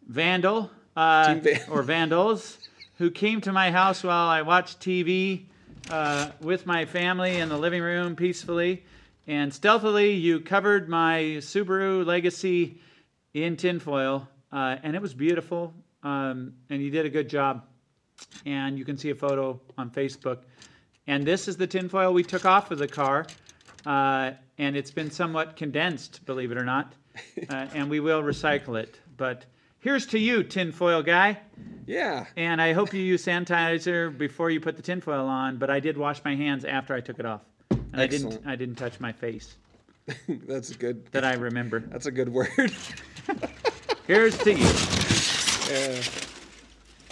vandal 0.08 0.72
uh, 0.96 1.34
Team 1.34 1.42
Van- 1.44 1.62
or 1.70 1.84
vandals 1.84 2.58
who 2.98 3.12
came 3.12 3.42
to 3.42 3.52
my 3.52 3.72
house 3.72 4.04
while 4.04 4.28
I 4.30 4.42
watched 4.42 4.80
TV 4.80 5.46
uh, 5.90 6.30
with 6.42 6.66
my 6.66 6.86
family 6.86 7.38
in 7.38 7.50
the 7.50 7.58
living 7.58 7.82
room 7.82 8.16
peacefully, 8.16 8.84
and 9.28 9.54
stealthily 9.54 10.12
you 10.14 10.40
covered 10.40 10.88
my 10.88 11.20
Subaru 11.40 12.06
Legacy 12.06 12.80
in 13.34 13.58
tinfoil, 13.58 14.28
uh, 14.52 14.78
and 14.82 14.96
it 14.96 15.02
was 15.02 15.14
beautiful. 15.14 15.74
Um, 16.04 16.54
and 16.70 16.82
you 16.84 16.92
did 16.92 17.06
a 17.06 17.10
good 17.10 17.28
job. 17.30 17.64
And 18.46 18.78
you 18.78 18.86
can 18.86 18.98
see 18.98 19.10
a 19.10 19.16
photo 19.16 19.60
on 19.78 19.90
Facebook. 19.90 20.40
And 21.08 21.26
this 21.26 21.48
is 21.48 21.58
the 21.58 21.68
tinfoil 21.68 22.14
we 22.14 22.24
took 22.24 22.46
off 22.46 22.72
of 22.72 22.78
the 22.80 22.88
car. 22.88 23.26
Uh, 23.86 24.32
and 24.58 24.76
it's 24.76 24.92
been 24.92 25.12
somewhat 25.12 25.56
condensed, 25.56 26.26
believe 26.26 26.52
it 26.52 26.58
or 26.58 26.66
not. 26.66 26.94
Uh, 27.50 27.66
and 27.74 27.90
we 27.90 28.02
will 28.02 28.22
recycle 28.22 28.78
it. 28.78 29.00
But 29.16 29.46
here's 29.80 30.06
to 30.08 30.20
you, 30.20 30.44
tinfoil 30.44 31.02
guy. 31.02 31.38
Yeah. 31.86 32.26
And 32.36 32.62
I 32.62 32.74
hope 32.74 32.94
you 32.94 33.02
use 33.02 33.26
sanitizer 33.26 34.16
before 34.18 34.50
you 34.50 34.60
put 34.60 34.76
the 34.76 34.82
tinfoil 34.82 35.26
on. 35.28 35.58
But 35.58 35.70
I 35.70 35.80
did 35.80 35.98
wash 35.98 36.22
my 36.26 36.36
hands 36.36 36.66
after 36.66 36.94
I 36.94 37.00
took 37.00 37.20
it 37.20 37.26
off. 37.26 37.42
And 37.70 38.02
I 38.02 38.08
didn't. 38.08 38.42
I 38.46 38.58
didn't 38.58 38.76
touch 38.76 39.00
my 39.00 39.14
face 39.14 39.56
That's 40.28 40.76
good. 40.76 41.06
that 41.14 41.24
I 41.24 41.34
remember. 41.36 41.80
That's 41.80 42.06
a 42.06 42.12
good 42.12 42.28
word. 42.30 42.50
Here's 44.08 44.38
to 44.40 44.52
you. 44.52 44.68
yeah. 45.70 46.02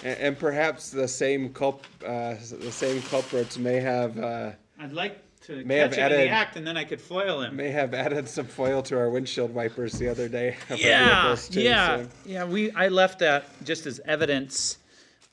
And, 0.04 0.20
and 0.20 0.40
perhaps 0.40 0.92
the 0.92 1.08
same 1.08 1.54
culp, 1.54 1.86
uh, 2.06 2.36
the 2.36 2.72
same 2.72 3.02
culprits 3.04 3.58
may 3.58 3.80
have 3.80 4.18
uh, 4.20 4.52
I'd 4.80 4.92
like 4.94 5.20
to 5.42 5.64
May 5.66 5.80
catch 5.80 5.96
have 5.96 6.12
him 6.12 6.20
in 6.20 6.28
the 6.28 6.34
act, 6.34 6.56
and 6.56 6.66
then 6.66 6.78
I 6.78 6.84
could 6.84 7.02
foil 7.02 7.42
him. 7.42 7.56
may 7.56 7.70
have 7.70 7.94
added 7.94 8.28
some 8.30 8.46
foil 8.46 8.82
to 8.84 8.98
our 8.98 9.10
windshield 9.10 9.54
wipers 9.54 9.94
the 9.94 10.08
other 10.08 10.30
day. 10.30 10.56
yeah, 10.78 11.36
too, 11.50 11.62
yeah, 11.62 11.98
so- 12.04 12.10
yeah. 12.26 12.46
We 12.46 12.72
I 12.72 12.88
left 12.88 13.20
that 13.20 13.46
just 13.64 13.86
as 13.86 14.00
evidence, 14.06 14.78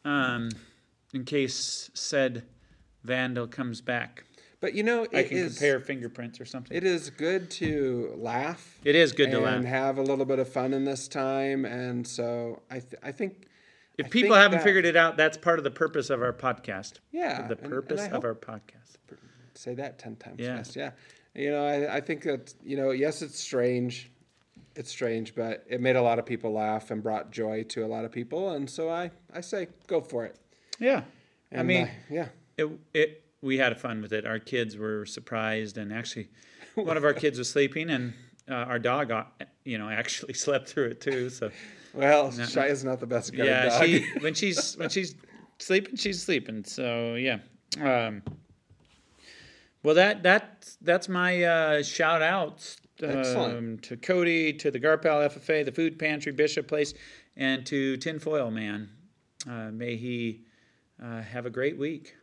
um, 0.05 0.51
in 1.15 1.25
case 1.25 1.91
said 1.95 2.43
vandal 3.05 3.47
comes 3.47 3.81
back. 3.81 4.25
But 4.61 4.75
you 4.75 4.83
know, 4.83 5.07
I 5.15 5.23
can 5.23 5.37
is 5.39 5.57
compare 5.57 5.81
fingerprints 5.81 6.41
or 6.41 6.45
something. 6.45 6.77
it 6.77 6.85
is 6.85 7.09
good 7.11 7.51
to 7.53 8.13
laugh. 8.19 8.79
it 8.85 8.95
is 8.95 9.13
good 9.13 9.31
to 9.31 9.41
laugh 9.41 9.55
and 9.55 9.67
have 9.67 9.97
a 9.97 10.03
little 10.03 10.27
bit 10.27 10.39
of 10.39 10.49
fun 10.53 10.75
in 10.75 10.85
this 10.85 11.09
time, 11.09 11.65
and 11.65 12.07
so 12.07 12.61
I 12.71 12.81
th- 12.81 13.01
I 13.03 13.13
think 13.13 13.47
If 14.01 14.07
I 14.07 14.09
people 14.11 14.37
haven't 14.37 14.59
that- 14.59 14.65
figured 14.65 14.85
it 14.85 14.97
out, 14.97 15.17
that's 15.17 15.37
part 15.37 15.59
of 15.59 15.65
the 15.65 15.71
purpose 15.71 16.11
of 16.11 16.23
our 16.23 16.33
podcast. 16.33 16.95
Yeah, 17.13 17.47
The 17.47 17.55
and- 17.55 17.61
and 17.63 17.71
purpose 17.71 18.07
of 18.11 18.25
our 18.25 18.35
podcast. 18.35 18.97
say 19.55 19.75
that 19.75 19.99
10 19.99 20.17
times 20.17 20.37
Yeah. 20.41 20.57
fast 20.57 20.75
yeah 20.77 20.93
you 21.35 21.51
know 21.51 21.67
I, 21.67 21.97
I 21.97 22.01
think 22.01 22.23
that 22.23 22.55
you 22.65 22.77
know 22.79 22.93
yes 22.93 23.21
it's 23.21 23.39
strange 23.39 24.11
it's 24.75 24.89
strange 24.91 25.35
but 25.35 25.65
it 25.69 25.81
made 25.83 25.97
a 25.97 26.03
lot 26.03 26.19
of 26.19 26.25
people 26.25 26.53
laugh 26.53 26.91
and 26.91 27.03
brought 27.03 27.31
joy 27.31 27.65
to 27.65 27.85
a 27.85 27.89
lot 27.89 28.05
of 28.07 28.11
people 28.13 28.51
and 28.51 28.71
so 28.71 28.89
i 28.89 29.11
i 29.35 29.41
say 29.43 29.69
go 29.87 30.01
for 30.01 30.25
it 30.25 30.37
Yeah, 30.79 31.03
I 31.53 31.63
mean, 31.63 31.85
uh, 31.85 31.91
yeah 32.09 32.29
it, 32.57 32.69
it 32.95 33.25
we 33.43 33.59
had 33.59 33.79
fun 33.79 34.01
with 34.03 34.13
it. 34.13 34.25
Our 34.27 34.39
kids 34.39 34.77
were 34.77 35.05
surprised, 35.07 35.77
and 35.79 35.93
actually, 35.93 36.29
one 36.75 36.97
of 36.99 37.05
our 37.05 37.15
kids 37.15 37.39
was 37.39 37.49
sleeping, 37.51 37.89
and 37.91 38.13
uh, 38.51 38.55
our 38.55 38.79
dog, 38.79 39.11
uh, 39.11 39.25
you 39.65 39.79
know, 39.79 39.89
actually 40.03 40.35
slept 40.35 40.69
through 40.69 40.89
it 40.89 41.01
too. 41.01 41.31
So 41.31 41.51
Well, 41.95 42.31
Shia's 42.31 42.85
not 42.85 43.01
the 43.01 43.07
best 43.07 43.35
guard 43.35 43.49
yeah, 43.49 43.67
dog. 43.67 43.85
she 43.85 44.07
when 44.21 44.35
she's 44.35 44.77
when 44.77 44.89
she's 44.89 45.15
sleeping, 45.59 45.97
she's 45.97 46.23
sleeping. 46.23 46.65
So 46.65 47.15
yeah. 47.15 47.39
Um, 47.81 48.23
well, 49.83 49.95
that 49.95 50.23
that 50.23 50.75
that's 50.83 51.09
my 51.09 51.43
uh, 51.43 51.83
shout 51.83 52.23
outs 52.23 52.77
um, 53.03 53.79
to 53.83 53.97
Cody, 53.97 54.53
to 54.55 54.71
the 54.71 54.79
Garpal 54.79 55.29
FFA, 55.29 55.65
the 55.65 55.73
Food 55.73 55.99
Pantry 55.99 56.33
Bishop 56.33 56.69
Place, 56.69 56.95
and 57.37 57.65
to 57.67 57.97
Tinfoil 57.97 58.51
Man. 58.51 58.91
Uh, 59.49 59.71
may 59.71 59.97
he 59.97 60.43
uh, 61.03 61.23
have 61.23 61.47
a 61.47 61.51
great 61.51 61.79
week. 61.79 62.15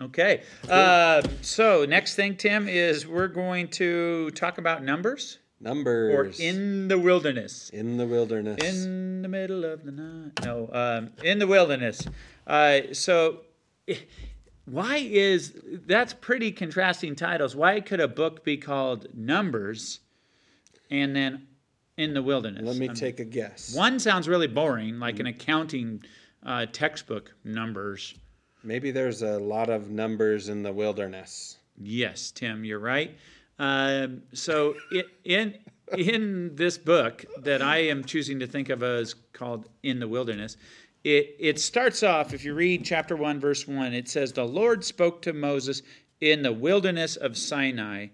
Okay. 0.00 0.42
Uh, 0.68 1.22
so 1.40 1.86
next 1.86 2.16
thing, 2.16 2.36
Tim, 2.36 2.68
is 2.68 3.06
we're 3.06 3.28
going 3.28 3.68
to 3.68 4.30
talk 4.32 4.58
about 4.58 4.82
numbers 4.82 5.38
or 5.60 5.64
Numbers 5.64 6.38
in 6.40 6.88
the 6.88 6.98
wilderness. 6.98 7.70
in 7.70 7.96
the 7.96 8.06
wilderness. 8.06 8.62
In 8.62 9.22
the 9.22 9.28
middle 9.28 9.64
of 9.64 9.84
the 9.84 9.92
night. 9.92 10.32
No, 10.44 10.68
um, 10.72 11.10
in 11.24 11.38
the 11.38 11.46
wilderness. 11.46 12.06
Uh, 12.46 12.80
so, 12.92 13.40
why 14.66 14.96
is 14.98 15.54
that's 15.86 16.12
pretty 16.12 16.52
contrasting 16.52 17.14
titles? 17.16 17.56
Why 17.56 17.80
could 17.80 18.00
a 18.00 18.08
book 18.08 18.44
be 18.44 18.56
called 18.56 19.06
Numbers, 19.14 20.00
and 20.90 21.16
then 21.16 21.46
in 21.96 22.12
the 22.14 22.22
wilderness? 22.22 22.62
Let 22.64 22.76
me 22.76 22.88
Um, 22.88 22.94
take 22.94 23.20
a 23.20 23.24
guess. 23.24 23.74
One 23.74 23.98
sounds 23.98 24.28
really 24.28 24.48
boring, 24.48 24.98
like 24.98 25.18
an 25.20 25.26
accounting 25.26 26.02
uh, 26.44 26.66
textbook. 26.70 27.32
Numbers. 27.44 28.14
Maybe 28.62 28.90
there's 28.90 29.22
a 29.22 29.38
lot 29.38 29.70
of 29.70 29.90
numbers 29.90 30.48
in 30.48 30.62
the 30.64 30.72
wilderness. 30.72 31.56
Yes, 31.80 32.30
Tim, 32.32 32.64
you're 32.64 32.78
right. 32.80 33.16
Um, 33.58 34.22
so 34.32 34.74
in 35.24 35.54
in 35.96 36.54
this 36.56 36.76
book 36.76 37.24
that 37.38 37.62
I 37.62 37.78
am 37.78 38.04
choosing 38.04 38.40
to 38.40 38.46
think 38.46 38.68
of 38.68 38.82
as 38.82 39.14
called 39.32 39.68
"In 39.82 39.98
the 39.98 40.08
Wilderness," 40.08 40.56
it 41.04 41.36
it 41.38 41.58
starts 41.58 42.02
off. 42.02 42.34
If 42.34 42.44
you 42.44 42.54
read 42.54 42.84
chapter 42.84 43.16
one, 43.16 43.40
verse 43.40 43.66
one, 43.66 43.94
it 43.94 44.08
says, 44.08 44.32
"The 44.32 44.46
Lord 44.46 44.84
spoke 44.84 45.22
to 45.22 45.32
Moses 45.32 45.82
in 46.20 46.42
the 46.42 46.52
wilderness 46.52 47.16
of 47.16 47.36
Sinai, 47.36 48.08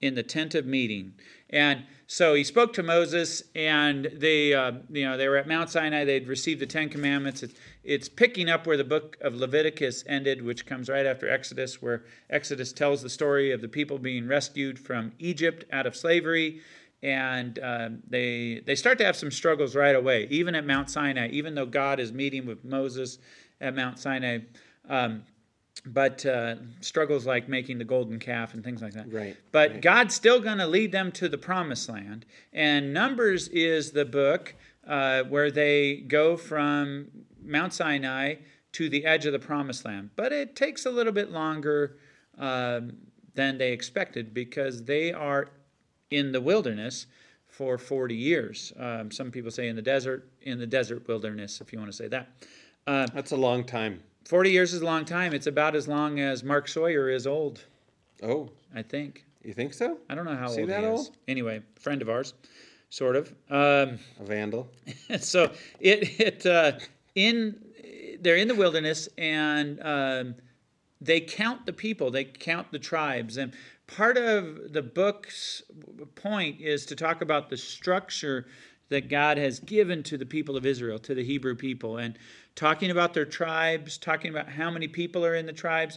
in 0.00 0.14
the 0.14 0.22
tent 0.22 0.54
of 0.54 0.66
meeting." 0.66 1.14
And 1.50 1.84
so 2.06 2.34
he 2.34 2.42
spoke 2.42 2.72
to 2.74 2.82
Moses, 2.82 3.42
and 3.54 4.10
they, 4.14 4.54
uh, 4.54 4.72
you 4.90 5.04
know, 5.04 5.18
they 5.18 5.28
were 5.28 5.36
at 5.36 5.46
Mount 5.46 5.68
Sinai. 5.68 6.04
They'd 6.04 6.26
received 6.26 6.60
the 6.60 6.66
Ten 6.66 6.88
Commandments. 6.88 7.42
It's, 7.42 7.54
it's 7.84 8.08
picking 8.08 8.48
up 8.48 8.66
where 8.66 8.78
the 8.78 8.84
book 8.84 9.18
of 9.20 9.34
Leviticus 9.34 10.04
ended, 10.06 10.42
which 10.42 10.64
comes 10.64 10.88
right 10.88 11.04
after 11.04 11.28
Exodus, 11.28 11.82
where 11.82 12.04
Exodus 12.30 12.72
tells 12.72 13.02
the 13.02 13.10
story 13.10 13.50
of 13.52 13.60
the 13.60 13.68
people 13.68 13.98
being 13.98 14.26
rescued 14.26 14.78
from 14.78 15.12
Egypt 15.18 15.66
out 15.70 15.86
of 15.86 15.94
slavery, 15.94 16.60
and 17.02 17.58
um, 17.62 18.02
they 18.08 18.62
they 18.66 18.74
start 18.74 18.98
to 18.98 19.04
have 19.04 19.16
some 19.16 19.30
struggles 19.30 19.76
right 19.76 19.94
away, 19.94 20.26
even 20.30 20.54
at 20.54 20.66
Mount 20.66 20.90
Sinai. 20.90 21.28
Even 21.28 21.54
though 21.54 21.66
God 21.66 22.00
is 22.00 22.10
meeting 22.10 22.46
with 22.46 22.64
Moses 22.64 23.18
at 23.60 23.74
Mount 23.74 23.98
Sinai. 23.98 24.38
Um, 24.88 25.24
but 25.86 26.24
uh, 26.26 26.56
struggles 26.80 27.26
like 27.26 27.48
making 27.48 27.78
the 27.78 27.84
golden 27.84 28.18
calf 28.18 28.54
and 28.54 28.64
things 28.64 28.82
like 28.82 28.92
that. 28.92 29.12
Right, 29.12 29.36
But 29.52 29.70
right. 29.72 29.80
God's 29.82 30.14
still 30.14 30.40
going 30.40 30.58
to 30.58 30.66
lead 30.66 30.92
them 30.92 31.12
to 31.12 31.28
the 31.28 31.38
promised 31.38 31.88
land. 31.88 32.26
And 32.52 32.92
Numbers 32.92 33.48
is 33.48 33.92
the 33.92 34.04
book 34.04 34.54
uh, 34.86 35.22
where 35.24 35.50
they 35.50 35.96
go 35.96 36.36
from 36.36 37.08
Mount 37.42 37.72
Sinai 37.72 38.36
to 38.72 38.88
the 38.88 39.04
edge 39.04 39.26
of 39.26 39.32
the 39.32 39.38
promised 39.38 39.84
land. 39.84 40.10
But 40.16 40.32
it 40.32 40.56
takes 40.56 40.86
a 40.86 40.90
little 40.90 41.12
bit 41.12 41.30
longer 41.30 41.96
um, 42.38 42.92
than 43.34 43.58
they 43.58 43.72
expected 43.72 44.34
because 44.34 44.84
they 44.84 45.12
are 45.12 45.48
in 46.10 46.32
the 46.32 46.40
wilderness 46.40 47.06
for 47.46 47.78
40 47.78 48.14
years. 48.14 48.72
Um, 48.78 49.10
some 49.10 49.30
people 49.30 49.50
say 49.50 49.68
in 49.68 49.76
the 49.76 49.82
desert, 49.82 50.28
in 50.42 50.58
the 50.58 50.66
desert 50.66 51.06
wilderness, 51.08 51.60
if 51.60 51.72
you 51.72 51.78
want 51.78 51.90
to 51.90 51.96
say 51.96 52.08
that. 52.08 52.28
Uh, 52.86 53.06
That's 53.12 53.32
a 53.32 53.36
long 53.36 53.64
time. 53.64 54.02
40 54.28 54.50
years 54.50 54.74
is 54.74 54.82
a 54.82 54.84
long 54.84 55.06
time. 55.06 55.32
It's 55.32 55.46
about 55.46 55.74
as 55.74 55.88
long 55.88 56.20
as 56.20 56.44
Mark 56.44 56.68
Sawyer 56.68 57.08
is 57.08 57.26
old, 57.26 57.64
Oh, 58.22 58.50
I 58.74 58.82
think. 58.82 59.24
you 59.42 59.54
think 59.54 59.72
so? 59.72 59.96
I 60.10 60.14
don't 60.14 60.26
know 60.26 60.36
how 60.36 60.48
See 60.48 60.60
old 60.60 60.70
that 60.70 60.80
he 60.80 60.86
is. 60.90 60.98
old? 61.00 61.16
Anyway, 61.26 61.62
friend 61.80 62.02
of 62.02 62.10
ours, 62.10 62.34
sort 62.90 63.16
of. 63.16 63.30
Um, 63.48 63.98
A 64.20 64.24
vandal. 64.24 64.68
so 65.20 65.50
it 65.80 66.20
it 66.20 66.44
uh, 66.44 66.72
in 67.14 67.58
they're 68.20 68.36
in 68.36 68.48
the 68.48 68.54
wilderness 68.54 69.08
and 69.16 69.80
um, 69.82 70.34
they 71.00 71.20
count 71.20 71.64
the 71.64 71.72
people. 71.72 72.10
They 72.10 72.24
count 72.24 72.70
the 72.70 72.78
tribes 72.78 73.38
and. 73.38 73.52
Part 73.86 74.18
of 74.18 74.74
the 74.74 74.82
book's 74.82 75.62
point 76.14 76.60
is 76.60 76.84
to 76.84 76.94
talk 76.94 77.22
about 77.22 77.48
the 77.48 77.56
structure 77.56 78.46
that 78.90 79.08
God 79.08 79.38
has 79.38 79.60
given 79.60 80.02
to 80.02 80.18
the 80.18 80.26
people 80.26 80.58
of 80.58 80.66
Israel, 80.66 80.98
to 80.98 81.14
the 81.14 81.24
Hebrew 81.24 81.54
people, 81.54 81.96
and 81.96 82.18
talking 82.58 82.90
about 82.90 83.14
their 83.14 83.24
tribes, 83.24 83.96
talking 83.96 84.32
about 84.32 84.48
how 84.48 84.68
many 84.68 84.88
people 84.88 85.24
are 85.24 85.36
in 85.36 85.46
the 85.46 85.52
tribes, 85.52 85.96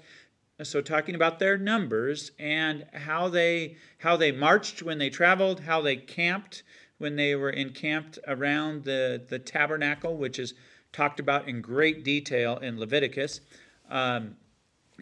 so 0.62 0.80
talking 0.80 1.16
about 1.16 1.40
their 1.40 1.58
numbers 1.58 2.30
and 2.38 2.86
how 2.94 3.28
they 3.28 3.78
how 3.98 4.16
they 4.16 4.32
marched 4.32 4.84
when 4.84 5.00
they 5.00 5.10
traveled, 5.10 5.62
how 5.62 5.82
they 5.82 5.96
camped 5.96 6.62
when 7.00 7.16
they 7.16 7.34
were 7.34 7.50
encamped 7.50 8.20
around 8.28 8.84
the 8.84 9.24
the 9.28 9.40
tabernacle, 9.40 10.18
which 10.18 10.38
is 10.38 10.54
talked 10.94 11.20
about 11.20 11.50
in 11.50 11.62
great 11.62 12.04
detail 12.04 12.58
in 12.58 12.80
Leviticus, 12.80 13.42
um, 13.90 14.36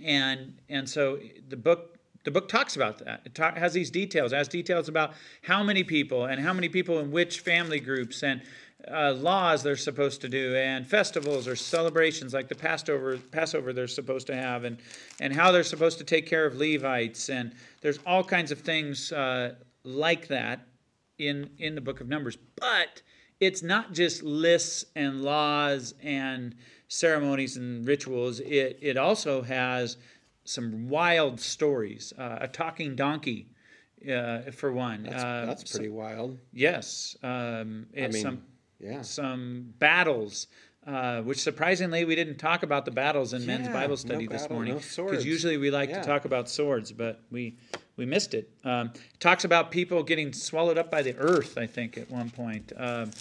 and 0.01 0.53
and 0.69 0.87
so 0.87 1.19
the 1.49 1.57
book 1.57 1.97
the 2.23 2.31
book 2.31 2.47
talks 2.47 2.77
about 2.77 2.99
that. 2.99 3.21
It 3.25 3.37
has 3.37 3.73
these 3.73 3.91
details. 3.91 4.31
It 4.31 4.37
has 4.37 4.47
details 4.47 4.87
about 4.87 5.13
how 5.41 5.61
many 5.61 5.83
people 5.83 6.23
and 6.23 6.41
how 6.41 6.53
many 6.53 6.69
people 6.69 6.99
in 6.99 7.11
which 7.11 7.41
family 7.41 7.81
groups 7.81 8.23
and 8.23 8.41
uh, 8.91 9.13
laws 9.13 9.63
they're 9.63 9.75
supposed 9.75 10.21
to 10.21 10.29
do 10.29 10.55
and 10.55 10.85
festivals 10.87 11.47
or 11.47 11.55
celebrations 11.55 12.33
like 12.33 12.47
the 12.47 12.55
Passover 12.55 13.17
Passover 13.17 13.73
they're 13.73 13.87
supposed 13.87 14.27
to 14.27 14.35
have 14.35 14.63
and 14.63 14.77
and 15.19 15.33
how 15.33 15.51
they're 15.51 15.63
supposed 15.63 15.97
to 15.99 16.03
take 16.03 16.25
care 16.25 16.45
of 16.45 16.55
Levites 16.55 17.29
and 17.29 17.53
there's 17.81 17.99
all 18.05 18.23
kinds 18.23 18.51
of 18.51 18.59
things 18.59 19.11
uh, 19.11 19.53
like 19.83 20.27
that 20.27 20.67
in 21.17 21.49
in 21.57 21.75
the 21.75 21.81
book 21.81 22.01
of 22.01 22.07
Numbers. 22.07 22.37
But 22.55 23.01
it's 23.39 23.63
not 23.63 23.93
just 23.93 24.23
lists 24.23 24.85
and 24.95 25.21
laws 25.21 25.93
and 26.01 26.55
ceremonies 26.87 27.57
and 27.57 27.87
rituals. 27.87 28.39
It 28.39 28.79
it 28.81 28.97
also 28.97 29.41
has 29.41 29.97
some 30.45 30.89
wild 30.89 31.39
stories. 31.39 32.11
Uh, 32.17 32.39
a 32.41 32.47
talking 32.47 32.95
donkey, 32.95 33.47
uh, 34.11 34.51
for 34.51 34.71
one. 34.71 35.03
That's, 35.03 35.23
Uh, 35.23 35.45
that's 35.45 35.71
pretty 35.71 35.89
wild. 35.89 36.37
Yes, 36.53 37.15
um, 37.21 37.85
I 37.95 38.01
mean, 38.01 38.11
some 38.13 38.41
yeah. 38.79 39.01
some 39.01 39.73
battles, 39.79 40.47
uh, 40.87 41.21
which 41.21 41.39
surprisingly 41.41 42.05
we 42.05 42.15
didn't 42.15 42.37
talk 42.37 42.63
about 42.63 42.85
the 42.85 42.91
battles 42.91 43.33
in 43.33 43.45
men's 43.45 43.67
Yeah, 43.67 43.73
Bible 43.73 43.89
no 43.89 43.95
study 43.95 44.27
this 44.27 44.43
battle, 44.43 44.55
morning 44.55 44.73
no 44.75 44.79
usually 45.25 45.57
we 45.57 45.71
like 45.71 45.89
Yeah. 45.89 46.01
to 46.01 46.07
talk 46.07 46.25
about 46.25 46.49
swords, 46.49 46.91
but 46.91 47.21
we 47.31 47.57
we 47.97 48.05
missed 48.05 48.33
it. 48.33 48.49
Um, 48.63 48.91
it 48.95 49.19
talks 49.19 49.43
about 49.43 49.71
people 49.71 50.03
getting 50.03 50.31
swallowed 50.31 50.77
up 50.77 50.89
by 50.89 51.01
the 51.01 51.15
earth. 51.17 51.57
I 51.57 51.67
think 51.67 51.97
at 51.97 52.09
one 52.09 52.29
point. 52.29 52.71
Um, 52.77 53.11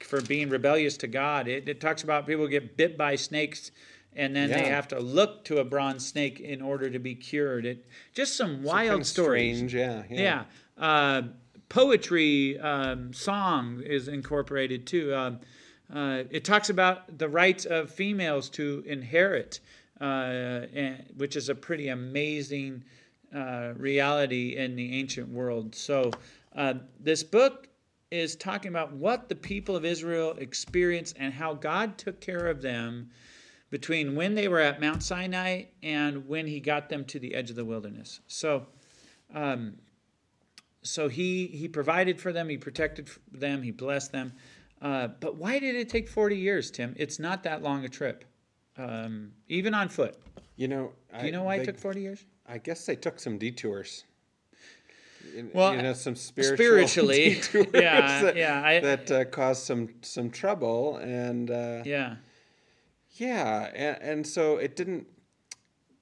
for 0.00 0.20
being 0.20 0.48
rebellious 0.50 0.96
to 0.98 1.08
God, 1.08 1.48
it, 1.48 1.68
it 1.68 1.80
talks 1.80 2.04
about 2.04 2.26
people 2.26 2.46
get 2.46 2.76
bit 2.76 2.96
by 2.96 3.16
snakes, 3.16 3.72
and 4.14 4.36
then 4.36 4.50
they 4.50 4.66
have 4.68 4.86
to 4.88 5.00
look 5.00 5.44
to 5.46 5.58
a 5.58 5.64
bronze 5.64 6.06
snake 6.06 6.38
in 6.38 6.62
order 6.62 6.88
to 6.90 6.98
be 7.00 7.14
cured. 7.16 7.66
It 7.66 7.84
just 8.14 8.36
some 8.36 8.56
Some 8.56 8.62
wild 8.62 8.88
kind 8.90 9.00
of 9.00 9.06
stories. 9.06 9.56
Strange, 9.56 9.74
yeah. 9.74 10.02
Yeah. 10.10 10.44
Uh, 10.78 11.22
poetry, 11.68 12.58
um, 12.58 13.12
song 13.12 13.82
is 13.84 14.08
incorporated 14.08 14.86
too. 14.86 15.14
Um, 15.14 15.40
uh, 15.92 16.24
it 16.30 16.44
talks 16.44 16.70
about 16.70 17.18
the 17.18 17.28
rights 17.28 17.64
of 17.64 17.90
females 17.90 18.48
to 18.50 18.82
inherit, 18.86 19.60
uh, 20.00 20.04
and, 20.74 21.04
which 21.16 21.36
is 21.36 21.48
a 21.48 21.54
pretty 21.54 21.88
amazing 21.88 22.82
uh, 23.34 23.72
reality 23.76 24.56
in 24.56 24.76
the 24.76 24.98
ancient 24.98 25.28
world. 25.28 25.74
So, 25.74 26.10
uh, 26.54 26.74
this 27.00 27.22
book 27.22 27.68
is 28.10 28.36
talking 28.36 28.70
about 28.70 28.92
what 28.92 29.28
the 29.28 29.34
people 29.34 29.76
of 29.76 29.84
Israel 29.84 30.34
experienced 30.38 31.16
and 31.18 31.32
how 31.32 31.54
God 31.54 31.98
took 31.98 32.20
care 32.20 32.46
of 32.46 32.62
them 32.62 33.10
between 33.70 34.14
when 34.14 34.34
they 34.34 34.48
were 34.48 34.60
at 34.60 34.80
Mount 34.80 35.02
Sinai 35.02 35.64
and 35.82 36.26
when 36.28 36.46
He 36.46 36.60
got 36.60 36.88
them 36.88 37.04
to 37.06 37.18
the 37.18 37.34
edge 37.34 37.50
of 37.50 37.56
the 37.56 37.64
wilderness. 37.64 38.20
So, 38.26 38.66
um, 39.34 39.74
so 40.86 41.08
he 41.08 41.46
he 41.48 41.68
provided 41.68 42.20
for 42.20 42.32
them, 42.32 42.48
he 42.48 42.56
protected 42.56 43.08
them, 43.32 43.62
he 43.62 43.70
blessed 43.70 44.12
them. 44.12 44.32
Uh, 44.80 45.08
but 45.08 45.36
why 45.36 45.58
did 45.58 45.74
it 45.74 45.88
take 45.88 46.08
40 46.08 46.36
years, 46.36 46.70
Tim? 46.70 46.94
It's 46.98 47.18
not 47.18 47.42
that 47.44 47.62
long 47.62 47.84
a 47.84 47.88
trip, 47.88 48.24
um, 48.76 49.32
even 49.48 49.72
on 49.74 49.88
foot. 49.88 50.16
You 50.56 50.68
know, 50.68 50.92
Do 51.18 51.26
you 51.26 51.32
know 51.32 51.42
why 51.44 51.56
they, 51.56 51.62
it 51.62 51.66
took 51.66 51.78
40 51.78 52.00
years? 52.00 52.24
I 52.46 52.58
guess 52.58 52.86
they 52.86 52.96
took 52.96 53.18
some 53.18 53.38
detours. 53.38 54.04
Well, 55.52 55.74
you 55.74 55.82
know, 55.82 55.92
some 55.92 56.14
spiritual 56.14 56.56
spiritually, 56.56 57.34
detours 57.52 57.66
yeah, 57.74 58.22
that, 58.22 58.36
yeah, 58.36 58.62
I- 58.64 58.80
that 58.80 59.10
uh, 59.10 59.24
caused 59.24 59.64
some 59.64 59.88
some 60.02 60.30
trouble, 60.30 60.96
and 60.98 61.50
uh, 61.50 61.82
Yeah, 61.84 62.16
yeah, 63.12 63.70
and, 63.74 64.02
and 64.02 64.26
so 64.26 64.56
it 64.56 64.76
didn't. 64.76 65.06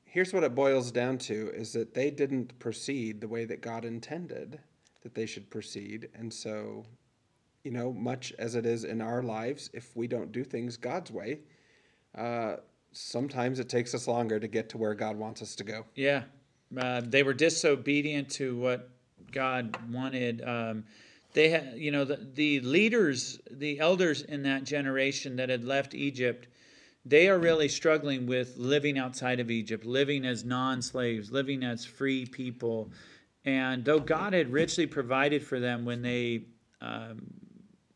Here's 0.05 0.33
what 0.33 0.45
it 0.45 0.55
boils 0.55 0.93
down 0.93 1.19
to: 1.19 1.51
is 1.55 1.73
that 1.73 1.95
they 1.95 2.11
didn't 2.11 2.59
proceed 2.59 3.21
the 3.21 3.29
way 3.29 3.45
that 3.47 3.61
God 3.63 3.85
intended 3.85 4.61
that 5.05 5.15
they 5.15 5.27
should 5.27 5.49
proceed, 5.49 6.09
and 6.15 6.33
so 6.33 6.85
you 7.65 7.71
know, 7.71 7.93
much 7.93 8.33
as 8.39 8.55
it 8.55 8.67
is 8.67 8.85
in 8.85 9.01
our 9.01 9.23
lives, 9.23 9.71
if 9.73 9.97
we 9.97 10.07
don't 10.07 10.31
do 10.31 10.45
things 10.45 10.77
God's 10.77 11.11
way, 11.11 11.41
uh, 12.15 12.57
sometimes 12.93 13.59
it 13.59 13.69
takes 13.69 13.95
us 13.95 14.07
longer 14.07 14.39
to 14.39 14.47
get 14.47 14.69
to 14.69 14.79
where 14.79 14.95
God 14.95 15.17
wants 15.17 15.41
us 15.43 15.57
to 15.57 15.65
go. 15.65 15.87
Yeah, 15.95 16.25
uh, 16.77 17.01
they 17.05 17.23
were 17.23 17.33
disobedient 17.33 18.29
to 18.33 18.57
what 18.59 18.91
God 19.33 19.77
wanted. 19.91 20.43
Um, 20.47 20.85
they 21.33 21.49
had, 21.49 21.75
you 21.77 21.91
know, 21.91 22.05
the, 22.05 22.27
the 22.35 22.61
leaders, 22.61 23.41
the 23.51 23.81
elders 23.81 24.23
in 24.23 24.43
that 24.43 24.65
generation 24.65 25.37
that 25.37 25.49
had 25.49 25.65
left 25.65 25.95
Egypt, 25.95 26.47
they 27.07 27.29
are 27.29 27.39
really 27.39 27.69
struggling 27.69 28.27
with 28.27 28.57
living 28.57 28.99
outside 28.99 29.41
of 29.41 29.51
Egypt, 29.51 29.85
living 29.85 30.25
as 30.25 30.45
non 30.45 30.83
slaves, 30.83 31.33
living 31.33 31.65
as 31.65 31.85
free 31.85 32.27
people. 32.27 32.91
And 33.45 33.85
though 33.85 34.01
God 34.01 34.33
had 34.33 34.53
richly 34.53 34.87
provided 34.87 35.43
for 35.45 35.61
them 35.61 35.85
when 35.85 36.03
they 36.03 36.45
um, 36.81 37.23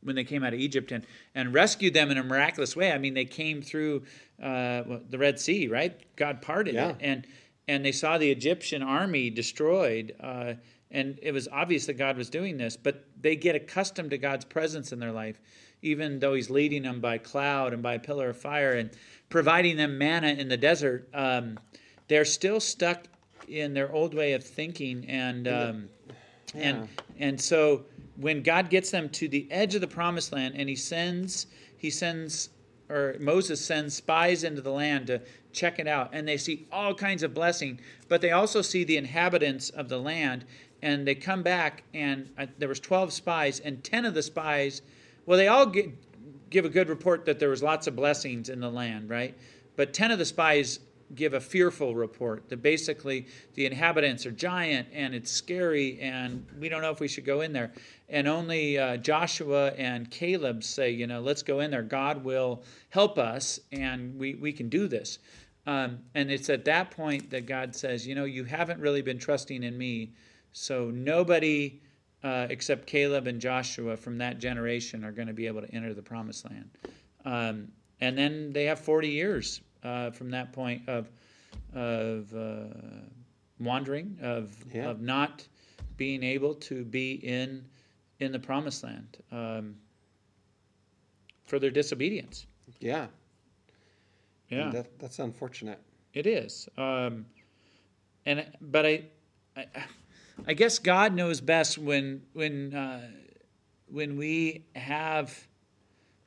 when 0.02 0.16
they 0.16 0.24
came 0.24 0.42
out 0.44 0.54
of 0.54 0.60
Egypt 0.60 0.92
and, 0.92 1.04
and 1.34 1.52
rescued 1.52 1.92
them 1.92 2.10
in 2.10 2.16
a 2.18 2.22
miraculous 2.22 2.74
way. 2.76 2.92
I 2.92 2.98
mean, 2.98 3.14
they 3.14 3.24
came 3.24 3.60
through 3.60 4.04
uh, 4.42 4.82
the 5.10 5.18
Red 5.18 5.38
Sea, 5.38 5.68
right? 5.68 6.00
God 6.16 6.40
parted 6.40 6.74
Yeah. 6.74 6.90
it, 6.90 6.96
and 7.00 7.26
and 7.66 7.84
they 7.84 7.92
saw 7.92 8.16
the 8.16 8.30
Egyptian 8.30 8.82
army 8.82 9.28
destroyed. 9.28 10.14
Uh, 10.20 10.54
and 10.90 11.18
it 11.20 11.32
was 11.32 11.48
obvious 11.48 11.84
that 11.86 11.94
God 11.94 12.16
was 12.16 12.30
doing 12.30 12.56
this, 12.56 12.78
but 12.78 13.04
they 13.20 13.36
get 13.36 13.54
accustomed 13.54 14.10
to 14.10 14.18
God's 14.18 14.46
presence 14.46 14.90
in 14.90 14.98
their 14.98 15.12
life, 15.12 15.38
even 15.82 16.18
though 16.18 16.32
He's 16.32 16.48
leading 16.48 16.82
them 16.82 17.00
by 17.00 17.18
cloud 17.18 17.74
and 17.74 17.82
by 17.82 17.94
a 17.94 17.98
pillar 17.98 18.30
of 18.30 18.38
fire 18.38 18.72
and 18.72 18.90
providing 19.28 19.76
them 19.76 19.98
manna 19.98 20.28
in 20.28 20.48
the 20.48 20.56
desert. 20.56 21.08
Um, 21.12 21.58
they're 22.06 22.24
still 22.24 22.60
stuck 22.60 23.04
in 23.48 23.74
their 23.74 23.92
old 23.92 24.14
way 24.14 24.32
of 24.32 24.44
thinking, 24.44 25.04
and 25.08 25.48
um, 25.48 25.88
and 26.54 26.88
and 27.18 27.40
so 27.40 27.84
when 28.16 28.42
God 28.42 28.68
gets 28.70 28.90
them 28.90 29.08
to 29.10 29.28
the 29.28 29.46
edge 29.50 29.74
of 29.74 29.80
the 29.80 29.88
promised 29.88 30.32
land 30.32 30.54
and 30.56 30.68
he 30.68 30.76
sends 30.76 31.46
he 31.76 31.90
sends 31.90 32.50
or 32.90 33.16
Moses 33.20 33.64
sends 33.64 33.94
spies 33.94 34.44
into 34.44 34.60
the 34.60 34.72
land 34.72 35.06
to 35.08 35.20
check 35.52 35.78
it 35.78 35.86
out 35.86 36.10
and 36.12 36.26
they 36.26 36.36
see 36.36 36.66
all 36.72 36.94
kinds 36.94 37.22
of 37.22 37.34
blessing 37.34 37.80
but 38.08 38.20
they 38.20 38.32
also 38.32 38.62
see 38.62 38.84
the 38.84 38.96
inhabitants 38.96 39.70
of 39.70 39.88
the 39.88 39.98
land 39.98 40.44
and 40.82 41.06
they 41.06 41.14
come 41.14 41.42
back 41.42 41.82
and 41.94 42.28
uh, 42.38 42.46
there 42.58 42.68
was 42.68 42.80
12 42.80 43.12
spies 43.12 43.60
and 43.60 43.82
10 43.84 44.04
of 44.04 44.14
the 44.14 44.22
spies 44.22 44.82
well 45.26 45.38
they 45.38 45.48
all 45.48 45.66
get, 45.66 45.90
give 46.50 46.64
a 46.64 46.68
good 46.68 46.88
report 46.88 47.24
that 47.24 47.38
there 47.38 47.50
was 47.50 47.62
lots 47.62 47.86
of 47.86 47.94
blessings 47.94 48.48
in 48.48 48.60
the 48.60 48.70
land 48.70 49.08
right? 49.08 49.36
But 49.76 49.94
10 49.94 50.10
of 50.10 50.18
the 50.18 50.24
spies 50.24 50.80
give 51.14 51.34
a 51.34 51.40
fearful 51.40 51.94
report 51.94 52.48
that 52.48 52.62
basically 52.62 53.26
the 53.54 53.66
inhabitants 53.66 54.26
are 54.26 54.30
giant 54.30 54.88
and 54.92 55.14
it's 55.14 55.30
scary 55.30 55.98
and 56.00 56.46
we 56.58 56.68
don't 56.68 56.82
know 56.82 56.90
if 56.90 57.00
we 57.00 57.08
should 57.08 57.24
go 57.24 57.40
in 57.40 57.52
there. 57.52 57.72
And 58.08 58.28
only 58.28 58.78
uh, 58.78 58.96
Joshua 58.98 59.68
and 59.78 60.10
Caleb 60.10 60.62
say, 60.62 60.90
you 60.90 61.06
know, 61.06 61.20
let's 61.20 61.42
go 61.42 61.60
in 61.60 61.70
there. 61.70 61.82
God 61.82 62.24
will 62.24 62.62
help 62.90 63.18
us 63.18 63.60
and 63.72 64.18
we, 64.18 64.34
we 64.34 64.52
can 64.52 64.68
do 64.68 64.88
this. 64.88 65.18
Um, 65.66 65.98
and 66.14 66.30
it's 66.30 66.48
at 66.48 66.64
that 66.64 66.90
point 66.90 67.30
that 67.30 67.46
God 67.46 67.74
says, 67.74 68.06
you 68.06 68.14
know, 68.14 68.24
you 68.24 68.44
haven't 68.44 68.80
really 68.80 69.02
been 69.02 69.18
trusting 69.18 69.62
in 69.62 69.76
me. 69.76 70.12
So 70.52 70.90
nobody 70.90 71.80
uh, 72.22 72.46
except 72.50 72.86
Caleb 72.86 73.26
and 73.26 73.40
Joshua 73.40 73.96
from 73.96 74.18
that 74.18 74.38
generation 74.38 75.04
are 75.04 75.12
going 75.12 75.28
to 75.28 75.34
be 75.34 75.46
able 75.46 75.60
to 75.62 75.74
enter 75.74 75.94
the 75.94 76.02
promised 76.02 76.44
land. 76.48 76.70
Um, 77.24 77.68
and 78.00 78.16
then 78.16 78.52
they 78.52 78.64
have 78.64 78.78
40 78.78 79.08
years 79.08 79.60
uh, 79.82 80.10
from 80.10 80.30
that 80.30 80.52
point 80.52 80.88
of 80.88 81.08
of 81.74 82.34
uh, 82.34 82.64
wandering, 83.60 84.18
of 84.22 84.54
Yeah. 84.72 84.90
of 84.90 85.00
not 85.00 85.46
being 85.96 86.22
able 86.22 86.54
to 86.54 86.84
be 86.84 87.12
in 87.14 87.64
in 88.20 88.32
the 88.32 88.38
promised 88.38 88.82
land 88.84 89.16
um, 89.30 89.76
for 91.46 91.58
their 91.58 91.70
disobedience. 91.70 92.46
Yeah. 92.80 93.06
Yeah, 94.50 94.70
That, 94.70 94.98
that's 94.98 95.18
unfortunate. 95.18 95.78
it 96.14 96.26
is. 96.26 96.68
Um, 96.78 97.26
and 98.24 98.46
but 98.60 98.86
I, 98.86 99.04
I, 99.56 99.66
I 100.46 100.54
guess 100.54 100.78
God 100.78 101.14
knows 101.14 101.40
best 101.40 101.76
when 101.78 102.22
when 102.32 102.74
uh, 102.74 103.10
when 103.90 104.16
we 104.16 104.64
have 104.74 105.46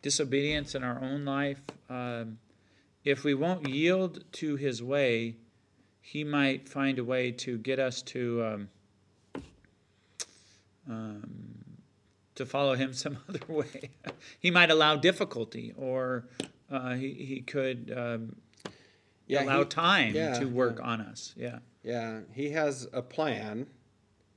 disobedience 0.04 0.76
in 0.76 0.84
our 0.84 1.02
own 1.02 1.26
life. 1.26 1.62
Um, 1.90 2.38
if 3.04 3.24
we 3.24 3.34
won't 3.34 3.68
yield 3.68 4.24
to 4.34 4.56
His 4.56 4.82
way, 4.84 5.36
He 6.02 6.24
might 6.24 6.68
find 6.70 7.00
a 7.00 7.04
way 7.04 7.32
to 7.32 7.58
get 7.58 7.80
us 7.80 8.02
to 8.04 8.44
um, 8.44 8.70
um, 10.90 11.56
to 12.36 12.46
follow 12.46 12.76
Him 12.76 12.94
some 13.04 13.18
other 13.30 13.42
way. 13.48 13.92
he 14.40 14.52
might 14.52 14.72
allow 14.72 14.96
difficulty, 14.96 15.74
or 15.78 16.26
uh, 16.70 16.94
he 16.96 17.14
he 17.14 17.42
could 17.42 17.94
um, 17.96 18.36
Yeah, 19.28 19.44
allow 19.44 19.60
he- 19.60 19.66
time 19.66 20.16
yeah, 20.16 20.40
to 20.40 20.46
work 20.46 20.80
on 20.82 21.02
us. 21.02 21.34
Yeah. 21.38 21.60
Yeah, 21.84 22.20
he 22.34 22.52
has 22.52 22.88
a 22.94 23.02
plan 23.02 23.66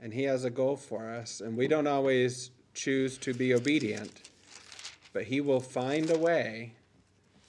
and 0.01 0.15
he 0.15 0.23
has 0.25 0.45
a 0.45 0.51
goal 0.51 0.77
for 0.77 1.11
us, 1.11 1.41
and 1.41 1.57
we 1.57 1.69
don't 1.69 1.87
always 1.87 2.51
choose 2.75 3.17
to 3.19 3.33
be 3.35 3.55
obedient, 3.55 4.31
but 5.13 5.25
he 5.25 5.41
will 5.41 5.61
find 5.61 6.11
a 6.11 6.19
way 6.19 6.75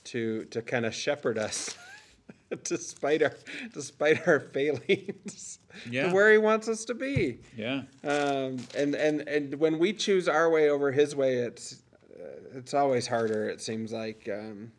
to 0.06 0.46
to 0.46 0.62
kind 0.62 0.86
of 0.86 0.94
shepherd 0.96 1.38
us 1.38 1.76
despite 2.64 3.22
our 3.24 3.34
despite 3.74 4.28
our 4.28 4.40
failings 4.54 5.60
Yeah. 5.90 6.12
where 6.14 6.32
he 6.32 6.38
wants 6.38 6.68
us 6.68 6.86
to 6.86 6.94
be. 6.94 7.40
Yeah. 7.58 7.84
Um, 8.04 8.58
and, 8.78 8.96
and 8.96 9.22
and 9.28 9.56
when 9.56 9.78
we 9.80 9.94
choose 9.94 10.28
our 10.28 10.50
way 10.50 10.70
over 10.70 10.92
his 10.92 11.16
way, 11.16 11.38
it's 11.38 11.82
uh, 12.16 12.58
it's 12.58 12.74
always 12.74 13.08
harder. 13.08 13.50
It 13.50 13.62
seems 13.62 13.92
like 13.92 14.30
um, 14.32 14.72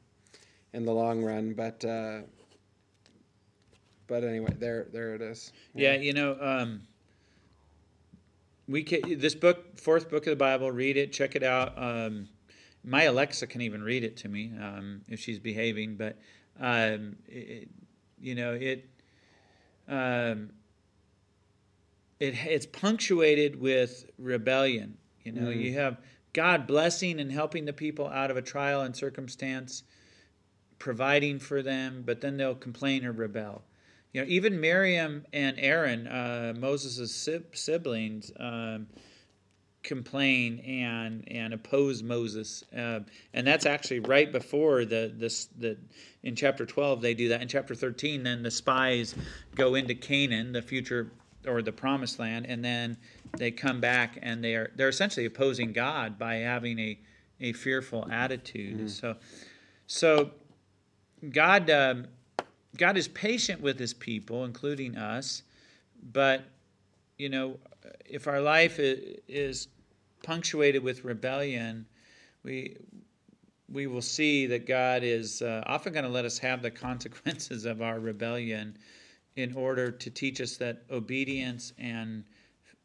in 0.73 0.85
the 0.85 0.93
long 0.93 1.23
run, 1.23 1.55
but 1.55 1.85
uh, 1.85 2.21
but 4.07 4.25
anyway, 4.25 4.55
there 4.59 4.87
there 4.93 5.15
it 5.15 5.23
is. 5.23 5.53
Yeah, 5.75 5.95
you 5.97 6.13
know, 6.13 6.37
um, 6.41 6.83
we 8.69 8.83
can, 8.83 9.19
this 9.19 9.35
book, 9.35 9.79
fourth 9.79 10.09
book 10.11 10.27
of 10.27 10.31
the 10.31 10.37
Bible, 10.37 10.71
read 10.73 10.97
it, 10.97 11.13
check 11.13 11.37
it 11.37 11.43
out. 11.43 11.75
Um, 11.77 12.29
my 12.87 13.03
Alexa 13.03 13.49
can 13.49 13.61
even 13.61 13.83
read 13.83 14.05
it 14.05 14.17
to 14.19 14.29
me 14.29 14.53
um, 14.63 15.03
if 15.09 15.21
she's 15.21 15.41
behaving, 15.41 15.97
but 15.97 16.17
um, 16.61 17.17
it, 17.27 17.69
you 18.21 18.35
know 18.35 18.55
it. 18.55 18.89
Um, 19.89 20.51
it 22.19 22.35
it's 22.47 22.67
punctuated 22.67 23.61
with 23.61 24.09
rebellion. 24.19 24.97
You 25.25 25.33
know, 25.33 25.51
you 25.51 25.75
have 25.75 25.99
God 26.33 26.67
blessing 26.69 27.19
and 27.19 27.33
helping 27.33 27.65
the 27.65 27.73
people 27.73 28.07
out 28.07 28.31
of 28.31 28.37
a 28.37 28.43
trial 28.43 28.83
and 28.83 28.95
circumstance, 28.95 29.83
providing 30.79 31.41
for 31.41 31.63
them, 31.63 32.05
but 32.07 32.21
then 32.21 32.37
they'll 32.37 32.55
complain 32.55 33.05
or 33.05 33.11
rebel. 33.11 33.65
You 34.13 34.23
know, 34.23 34.29
even 34.29 34.61
Miriam 34.61 35.27
and 35.33 35.59
Aaron, 35.59 36.07
uh, 36.07 36.55
Moses' 36.57 37.29
siblings, 37.53 38.31
um, 38.39 38.87
complain 39.87 40.59
and 40.61 41.25
and 41.29 41.55
oppose 41.55 42.03
Moses, 42.03 42.65
uh, 42.77 43.01
and 43.33 43.47
that's 43.47 43.65
actually 43.65 44.01
right 44.01 44.31
before 44.31 44.85
the 44.85 45.13
this 45.17 45.47
the 45.59 45.79
in 46.23 46.37
chapter 46.37 46.67
twelve 46.67 47.01
they 47.01 47.15
do 47.15 47.29
that. 47.29 47.41
In 47.41 47.49
chapter 47.49 47.75
thirteen, 47.75 48.23
then 48.25 48.43
the 48.43 48.51
spies 48.51 49.15
go 49.55 49.75
into 49.77 49.95
Canaan, 49.95 50.53
the 50.53 50.61
future 50.61 51.11
or 51.47 51.63
the 51.63 51.73
promised 51.73 52.19
land, 52.19 52.47
and 52.47 52.65
then 52.65 52.97
they 53.39 53.51
come 53.51 53.81
back 53.81 54.19
and 54.21 54.43
they 54.43 54.55
are 54.55 54.71
they're 54.77 54.89
essentially 54.89 55.25
opposing 55.25 55.73
God 55.73 56.19
by 56.19 56.35
having 56.37 56.79
a 56.79 56.99
a 57.41 57.53
fearful 57.53 58.07
attitude. 58.11 58.91
So 58.91 59.17
so 59.87 60.33
God 61.31 61.71
um, 61.71 62.09
God 62.77 62.97
is 62.97 63.09
patient 63.09 63.61
with 63.61 63.79
His 63.79 63.95
people, 63.95 64.45
including 64.45 64.97
us, 64.97 65.43
but 66.13 66.45
you 67.17 67.29
know, 67.29 67.59
if 68.05 68.27
our 68.27 68.41
life 68.41 68.77
is 68.79 69.69
punctuated 70.27 70.83
with 70.83 71.05
rebellion, 71.05 71.87
we 72.43 72.77
we 73.73 73.87
will 73.87 74.03
see 74.03 74.47
that 74.47 74.67
God 74.67 75.03
is 75.03 75.43
uh, 75.43 75.63
often 75.67 75.93
going 75.93 76.05
to 76.05 76.11
let 76.11 76.25
us 76.25 76.39
have 76.39 76.63
the 76.63 76.71
consequences 76.89 77.65
of 77.65 77.81
our 77.83 77.99
rebellion 77.99 78.77
in 79.37 79.55
order 79.55 79.91
to 79.91 80.11
teach 80.11 80.41
us 80.41 80.57
that 80.57 80.83
obedience 80.91 81.73
and 81.79 82.25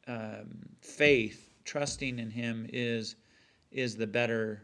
um, 0.08 0.60
faith, 0.82 1.50
trusting 1.66 2.20
in 2.20 2.30
Him, 2.30 2.68
is 2.72 3.16
is 3.72 3.96
the 3.96 4.08
better 4.08 4.62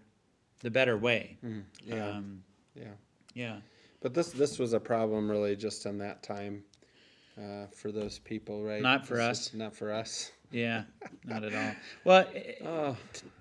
the 0.62 0.72
better 0.72 0.98
way. 0.98 1.38
Yeah, 1.86 2.10
Um, 2.10 2.44
yeah. 2.76 2.84
yeah. 3.34 3.58
But 4.02 4.14
this 4.14 4.32
this 4.32 4.60
was 4.60 4.74
a 4.74 4.80
problem 4.80 5.30
really 5.30 5.56
just 5.56 5.86
in 5.86 5.98
that 6.00 6.22
time 6.24 6.64
uh, 7.38 7.68
for 7.76 7.92
those 7.92 8.20
people, 8.20 8.64
right? 8.64 8.82
Not 8.82 9.08
for 9.08 9.16
This 9.16 9.26
us. 9.26 9.54
Not 9.54 9.76
for 9.76 9.92
us. 9.92 10.32
Yeah, 10.52 10.84
not 11.26 11.44
at 11.44 11.54
all. 11.54 11.76
Well, 12.06 12.26
eh, 12.34 12.54
Oh, 12.66 12.96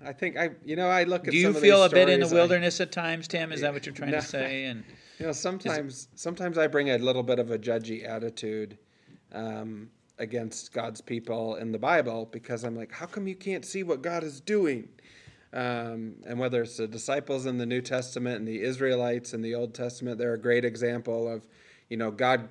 I 0.05 0.11
think 0.13 0.35
I 0.37 0.49
you 0.65 0.75
know 0.75 0.87
I 0.89 1.03
look 1.03 1.25
at 1.27 1.31
do 1.31 1.37
you 1.37 1.53
feel 1.53 1.83
a 1.83 1.89
bit 1.89 2.09
in 2.09 2.19
the 2.19 2.25
stories, 2.25 2.31
I- 2.33 2.35
wilderness 2.35 2.81
at 2.81 2.91
times, 2.91 3.27
Tim? 3.27 3.51
Is 3.51 3.61
that 3.61 3.73
what 3.73 3.85
you're 3.85 3.95
trying 3.95 4.11
No. 4.17 4.19
to 4.19 4.25
say? 4.25 4.65
And 4.65 4.83
You 5.19 5.27
know, 5.27 5.31
sometimes 5.31 6.09
sometimes 6.15 6.57
I 6.57 6.67
bring 6.67 6.89
a 6.89 6.97
little 6.97 7.23
bit 7.23 7.39
of 7.39 7.49
a 7.51 7.57
judgy 7.57 8.07
attitude 8.07 8.77
um, 9.31 9.89
against 10.19 10.73
God's 10.73 10.99
people 10.99 11.55
in 11.55 11.71
the 11.71 11.79
Bible 11.79 12.27
because 12.31 12.63
I'm 12.65 12.75
like, 12.75 12.91
how 12.91 13.05
come 13.05 13.25
you 13.27 13.35
can't 13.35 13.63
see 13.65 13.83
what 13.83 14.01
God 14.01 14.23
is 14.23 14.41
doing? 14.41 14.89
Um, 15.53 16.15
and 16.25 16.37
whether 16.37 16.61
it's 16.63 16.75
the 16.77 16.87
disciples 16.87 17.45
in 17.45 17.57
the 17.57 17.65
New 17.65 17.81
Testament 17.81 18.37
and 18.39 18.47
the 18.47 18.61
Israelites 18.61 19.33
in 19.33 19.41
the 19.41 19.55
Old 19.55 19.73
Testament, 19.73 20.17
they're 20.17 20.33
a 20.33 20.39
great 20.39 20.65
example 20.65 21.31
of, 21.31 21.47
you 21.89 21.95
know, 21.97 22.11
God. 22.11 22.49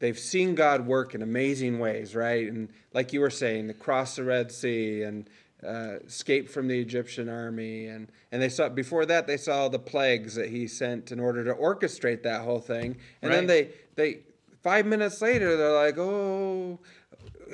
They've 0.00 0.18
seen 0.18 0.54
God 0.54 0.86
work 0.86 1.14
in 1.14 1.22
amazing 1.22 1.78
ways, 1.78 2.14
right? 2.14 2.48
And 2.48 2.70
like 2.92 3.12
you 3.12 3.20
were 3.20 3.30
saying, 3.30 3.68
the 3.68 3.74
cross 3.74 4.16
the 4.16 4.24
Red 4.24 4.50
Sea 4.50 5.02
and 5.02 5.28
uh, 5.64 5.98
escape 6.06 6.48
from 6.48 6.68
the 6.68 6.80
Egyptian 6.80 7.28
army, 7.28 7.86
and 7.86 8.10
and 8.32 8.40
they 8.40 8.48
saw 8.48 8.68
before 8.70 9.04
that 9.06 9.26
they 9.26 9.36
saw 9.36 9.68
the 9.68 9.78
plagues 9.78 10.34
that 10.34 10.48
he 10.48 10.66
sent 10.66 11.12
in 11.12 11.20
order 11.20 11.44
to 11.44 11.54
orchestrate 11.54 12.22
that 12.22 12.40
whole 12.42 12.60
thing, 12.60 12.96
and 13.20 13.32
then 13.32 13.46
they 13.46 13.68
they 13.94 14.20
five 14.62 14.86
minutes 14.86 15.20
later 15.20 15.56
they're 15.58 15.72
like, 15.74 15.98
oh, 15.98 16.78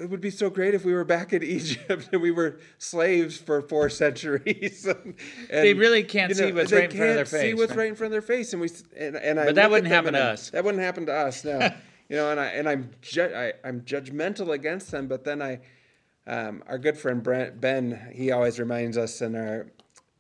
it 0.01 0.09
would 0.09 0.21
be 0.21 0.31
so 0.31 0.51
great 0.51 0.75
if 0.75 0.85
we 0.85 0.93
were 0.93 1.05
back 1.05 1.33
in 1.33 1.43
Egypt 1.43 2.09
and 2.13 2.23
we 2.23 2.31
were 2.31 2.61
slaves 2.79 3.37
for 3.39 3.61
four 3.63 3.89
centuries. 4.03 4.87
and, 4.87 5.15
They 5.51 5.75
really 5.75 6.05
can't 6.05 6.35
see 6.35 6.53
what's 6.53 6.73
right 6.73 6.85
in 6.85 6.97
front 6.97 7.11
of 7.11 7.17
their 7.17 7.25
can't 7.25 7.29
See 7.29 7.39
face, 7.39 7.59
what's 7.59 7.71
right? 7.71 7.79
right 7.79 7.89
in 7.89 7.97
front 7.97 8.09
of 8.09 8.13
their 8.13 8.37
face, 8.37 8.53
and 8.53 8.63
we 8.63 8.69
and, 8.97 9.17
and 9.17 9.41
I 9.41 9.47
But 9.47 9.57
that 9.57 9.71
wouldn't 9.71 9.93
happen 9.93 10.13
to 10.13 10.23
us. 10.23 10.51
That 10.51 10.65
wouldn't 10.65 10.83
happen 10.83 11.07
to 11.07 11.13
us. 11.13 11.45
No, 11.45 11.71
you 12.09 12.17
know, 12.17 12.31
and 12.31 12.41
I 12.41 12.47
and 12.47 12.69
I'm 12.69 12.91
ju- 13.03 13.33
I, 13.35 13.53
I'm 13.65 13.83
judgmental 13.83 14.53
against 14.53 14.91
them, 14.91 15.09
but 15.09 15.25
then 15.25 15.43
I. 15.43 15.61
Um, 16.29 16.65
our 16.67 16.77
good 16.77 16.99
friend 16.99 17.23
Brent 17.23 17.61
Ben, 17.61 18.11
he 18.13 18.33
always 18.33 18.59
reminds 18.59 18.99
us 18.99 19.23
in 19.23 19.37
our 19.37 19.69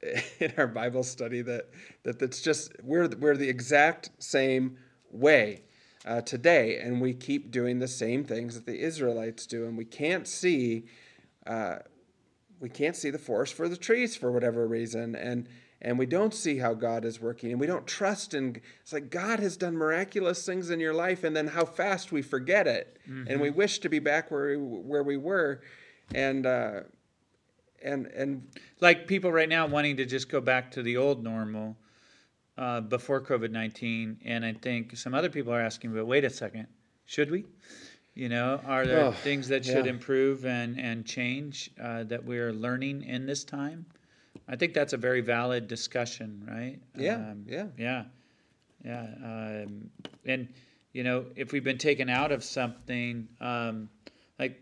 in 0.40 0.53
our 0.57 0.66
Bible 0.66 1.03
study 1.03 1.42
that 1.42 1.70
that 2.05 2.20
it's 2.22 2.40
just 2.40 2.72
we're 2.83 3.09
we're 3.09 3.37
the 3.37 3.49
exact 3.49 4.11
same 4.18 4.77
way 5.11 5.62
uh, 6.05 6.20
today, 6.20 6.79
and 6.79 7.01
we 7.01 7.12
keep 7.12 7.51
doing 7.51 7.79
the 7.79 7.88
same 7.88 8.25
things 8.25 8.55
that 8.55 8.66
the 8.66 8.79
Israelites 8.79 9.46
do, 9.46 9.66
and 9.66 9.77
we 9.77 9.85
can't 9.85 10.27
see 10.29 10.85
uh, 11.46 11.79
we 12.61 12.68
can't 12.68 12.96
see 12.96 13.11
the 13.11 13.18
forest 13.18 13.55
for 13.55 13.68
the 13.68 13.77
trees 13.77 14.16
for 14.16 14.31
whatever 14.31 14.66
reason, 14.66 15.14
and 15.14 15.49
and 15.82 15.98
we 15.98 16.06
don't 16.06 16.32
see 16.34 16.58
how 16.58 16.74
God 16.74 17.04
is 17.04 17.20
working, 17.20 17.50
and 17.52 17.60
we 17.60 17.66
don't 17.66 17.86
trust 17.86 18.34
in. 18.34 18.60
It's 18.80 18.92
like 18.92 19.10
God 19.10 19.40
has 19.40 19.56
done 19.56 19.76
miraculous 19.76 20.44
things 20.46 20.70
in 20.70 20.80
your 20.80 20.94
life, 20.94 21.24
and 21.24 21.36
then 21.36 21.48
how 21.48 21.64
fast 21.64 22.12
we 22.12 22.22
forget 22.22 22.66
it, 22.66 22.98
and 23.06 23.40
we 23.40 23.50
wish 23.50 23.78
to 23.80 23.88
be 23.88 23.98
back 23.98 24.30
where 24.30 24.48
we, 24.48 24.56
where 24.56 25.02
we 25.02 25.16
were, 25.16 25.60
and. 26.14 26.46
Uh, 26.46 26.80
and 27.84 28.06
and 28.06 28.48
like 28.80 29.06
people 29.06 29.30
right 29.30 29.48
now 29.48 29.66
wanting 29.66 29.98
to 29.98 30.06
just 30.06 30.28
go 30.30 30.40
back 30.40 30.70
to 30.72 30.82
the 30.82 30.96
old 30.96 31.22
normal 31.22 31.76
uh, 32.56 32.80
before 32.80 33.20
COVID 33.20 33.50
nineteen, 33.50 34.18
and 34.24 34.44
I 34.44 34.54
think 34.54 34.96
some 34.96 35.14
other 35.14 35.28
people 35.28 35.52
are 35.52 35.60
asking, 35.60 35.92
but 35.92 36.06
wait 36.06 36.24
a 36.24 36.30
second, 36.30 36.66
should 37.04 37.30
we? 37.30 37.44
You 38.14 38.30
know, 38.30 38.62
are 38.64 38.86
there 38.86 39.04
Oh, 39.04 39.12
things 39.12 39.48
that 39.48 39.64
should 39.64 39.84
yeah. 39.84 39.92
improve 39.92 40.46
and 40.46 40.80
and 40.80 41.04
change 41.04 41.70
uh, 41.80 42.04
that 42.04 42.24
we're 42.24 42.50
learning 42.52 43.02
in 43.04 43.26
this 43.26 43.44
time? 43.44 43.84
I 44.48 44.56
think 44.56 44.74
that's 44.74 44.92
a 44.92 44.96
very 44.96 45.20
valid 45.20 45.68
discussion, 45.68 46.46
right? 46.48 46.78
Yeah, 46.96 47.35
yeah. 47.46 47.66
yeah, 47.76 48.04
yeah. 48.85 49.06
Um, 49.24 49.90
and 50.24 50.48
you 50.92 51.02
know, 51.04 51.26
if 51.35 51.52
we've 51.52 51.64
been 51.64 51.78
taken 51.78 52.09
out 52.09 52.32
of 52.32 52.44
something, 52.44 53.28
um, 53.40 53.88
like 54.38 54.61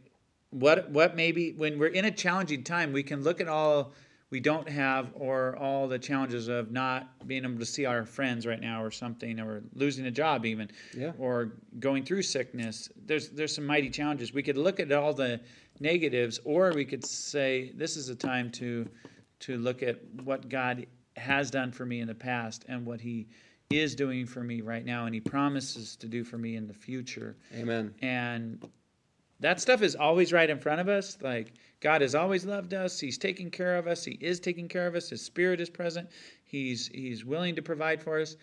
what 0.51 0.91
what 0.91 1.17
maybe 1.17 1.53
when 1.53 1.79
we're 1.79 1.89
in 1.89 2.07
a 2.07 2.11
challenging 2.11 2.65
time, 2.65 2.93
we 2.93 3.03
can 3.03 3.23
look 3.23 3.41
at 3.41 3.49
all 3.49 3.93
we 4.31 4.41
don't 4.41 4.69
have 4.69 5.13
or 5.15 5.57
all 5.59 5.87
the 5.87 5.99
challenges 5.99 6.49
of 6.49 6.73
not 6.73 7.07
being 7.29 7.45
able 7.45 7.57
to 7.59 7.65
see 7.67 7.85
our 7.87 8.05
friends 8.05 8.47
right 8.47 8.61
now 8.61 8.83
or 8.83 8.91
something 8.91 9.39
or 9.39 9.63
losing 9.75 10.07
a 10.07 10.11
job 10.11 10.45
even 10.45 10.69
Yeah. 10.93 11.13
or 11.19 11.53
going 11.79 12.05
through 12.05 12.23
sickness 12.23 12.89
there's 13.07 13.29
there's 13.29 13.55
some 13.55 13.65
mighty 13.65 13.91
challenges 13.91 14.33
we 14.35 14.43
could 14.43 14.57
look 14.57 14.81
at 14.81 14.91
all 14.91 15.15
the 15.15 15.41
negatives 15.79 16.41
or 16.45 16.73
we 16.73 16.85
could 16.85 17.05
say 17.05 17.71
this 17.77 17.97
is 17.97 18.09
a 18.09 18.15
time 18.17 18.51
to 18.53 18.89
to 19.41 19.59
look 19.59 19.83
at 19.83 20.01
what 20.23 20.49
God 20.49 20.87
has 21.17 21.51
done 21.51 21.73
for 21.73 21.87
me 21.87 22.01
in 22.01 22.09
the 22.09 22.15
past 22.15 22.65
and 22.69 22.85
what 22.85 23.01
he 23.01 23.29
is 23.71 23.95
doing 23.95 24.27
for 24.27 24.43
me 24.43 24.61
right 24.61 24.85
now 24.85 25.07
and 25.07 25.15
he 25.15 25.21
promises 25.21 25.97
to 25.97 26.07
do 26.07 26.23
for 26.23 26.39
me 26.39 26.57
in 26.57 26.67
the 26.67 26.75
future 26.75 27.37
Amen. 27.55 27.95
and 28.03 28.65
that 29.41 29.61
stuff 29.61 29.83
is 29.83 29.95
always 29.95 30.33
right 30.33 30.49
in 30.49 30.59
front 30.59 30.81
of 30.81 30.89
us. 30.89 31.19
Like 31.21 31.53
God 31.81 32.01
has 32.01 32.15
always 32.15 32.45
loved 32.45 32.73
us. 32.73 32.99
He's 32.99 33.19
taking 33.19 33.51
care 33.51 33.77
of 33.77 33.87
us. 33.87 34.05
He 34.05 34.13
is 34.21 34.41
taking 34.41 34.69
care 34.69 34.87
of 34.87 34.95
us. 34.95 35.11
His 35.11 35.23
Spirit 35.23 35.61
is 35.61 35.69
present. 35.69 36.09
He's 36.45 36.89
He's 36.89 37.25
willing 37.25 37.55
to 37.57 37.63
provide 37.63 38.03
for 38.03 38.21
us. 38.21 38.37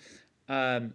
Um, 0.48 0.94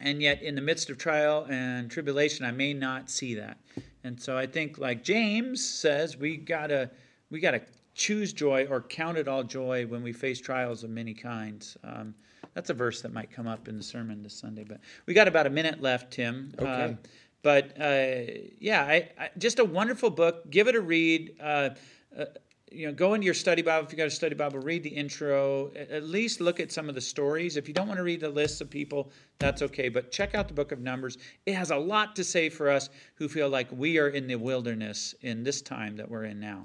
and 0.00 0.20
yet, 0.20 0.42
in 0.42 0.54
the 0.54 0.60
midst 0.60 0.90
of 0.90 0.98
trial 0.98 1.46
and 1.48 1.90
tribulation, 1.90 2.44
I 2.44 2.50
may 2.50 2.74
not 2.74 3.08
see 3.08 3.34
that. 3.36 3.58
And 4.04 4.20
so, 4.20 4.36
I 4.36 4.46
think, 4.46 4.78
like 4.78 5.04
James 5.04 5.64
says, 5.64 6.16
we 6.16 6.36
gotta 6.36 6.90
we 7.30 7.40
gotta 7.40 7.62
choose 7.94 8.32
joy 8.32 8.66
or 8.70 8.80
count 8.80 9.18
it 9.18 9.28
all 9.28 9.42
joy 9.42 9.86
when 9.86 10.02
we 10.02 10.12
face 10.12 10.40
trials 10.40 10.84
of 10.84 10.90
many 10.90 11.14
kinds. 11.14 11.76
Um, 11.84 12.14
that's 12.54 12.70
a 12.70 12.74
verse 12.74 13.00
that 13.02 13.12
might 13.12 13.30
come 13.30 13.46
up 13.46 13.68
in 13.68 13.76
the 13.76 13.82
sermon 13.82 14.22
this 14.22 14.34
Sunday. 14.34 14.64
But 14.64 14.80
we 15.06 15.14
got 15.14 15.28
about 15.28 15.46
a 15.46 15.50
minute 15.50 15.80
left, 15.80 16.12
Tim. 16.12 16.52
Okay. 16.58 16.70
Um, 16.70 16.98
but 17.42 17.80
uh, 17.80 18.32
yeah, 18.60 18.82
I, 18.84 19.10
I, 19.18 19.30
just 19.38 19.58
a 19.58 19.64
wonderful 19.64 20.10
book. 20.10 20.50
Give 20.50 20.68
it 20.68 20.74
a 20.74 20.80
read. 20.80 21.34
Uh, 21.40 21.70
uh, 22.16 22.26
you 22.70 22.86
know, 22.86 22.92
go 22.92 23.14
into 23.14 23.24
your 23.26 23.34
study 23.34 23.60
Bible 23.60 23.86
if 23.86 23.92
you 23.92 23.98
got 23.98 24.06
a 24.06 24.10
study 24.10 24.34
Bible. 24.34 24.60
Read 24.60 24.82
the 24.82 24.90
intro. 24.90 25.70
At 25.76 25.90
at 25.90 26.04
least 26.04 26.40
look 26.40 26.60
at 26.60 26.72
some 26.72 26.88
of 26.88 26.94
the 26.94 27.00
stories. 27.00 27.56
If 27.56 27.68
you 27.68 27.74
don't 27.74 27.86
want 27.86 27.98
to 27.98 28.04
read 28.04 28.20
the 28.20 28.30
lists 28.30 28.60
of 28.60 28.70
people, 28.70 29.10
that's 29.38 29.60
okay. 29.62 29.88
But 29.88 30.10
check 30.10 30.34
out 30.34 30.48
the 30.48 30.54
Book 30.54 30.72
of 30.72 30.80
Numbers. 30.80 31.18
It 31.46 31.54
has 31.54 31.70
a 31.70 31.76
lot 31.76 32.16
to 32.16 32.24
say 32.24 32.48
for 32.48 32.70
us 32.70 32.88
who 33.14 33.28
feel 33.28 33.48
like 33.48 33.68
we 33.72 33.98
are 33.98 34.08
in 34.08 34.26
the 34.26 34.36
wilderness 34.36 35.14
in 35.20 35.42
this 35.42 35.60
time 35.60 35.96
that 35.96 36.10
we're 36.10 36.24
in 36.24 36.40
now. 36.40 36.64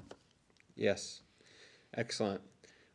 Yes. 0.78 1.20
Excellent. 1.94 2.40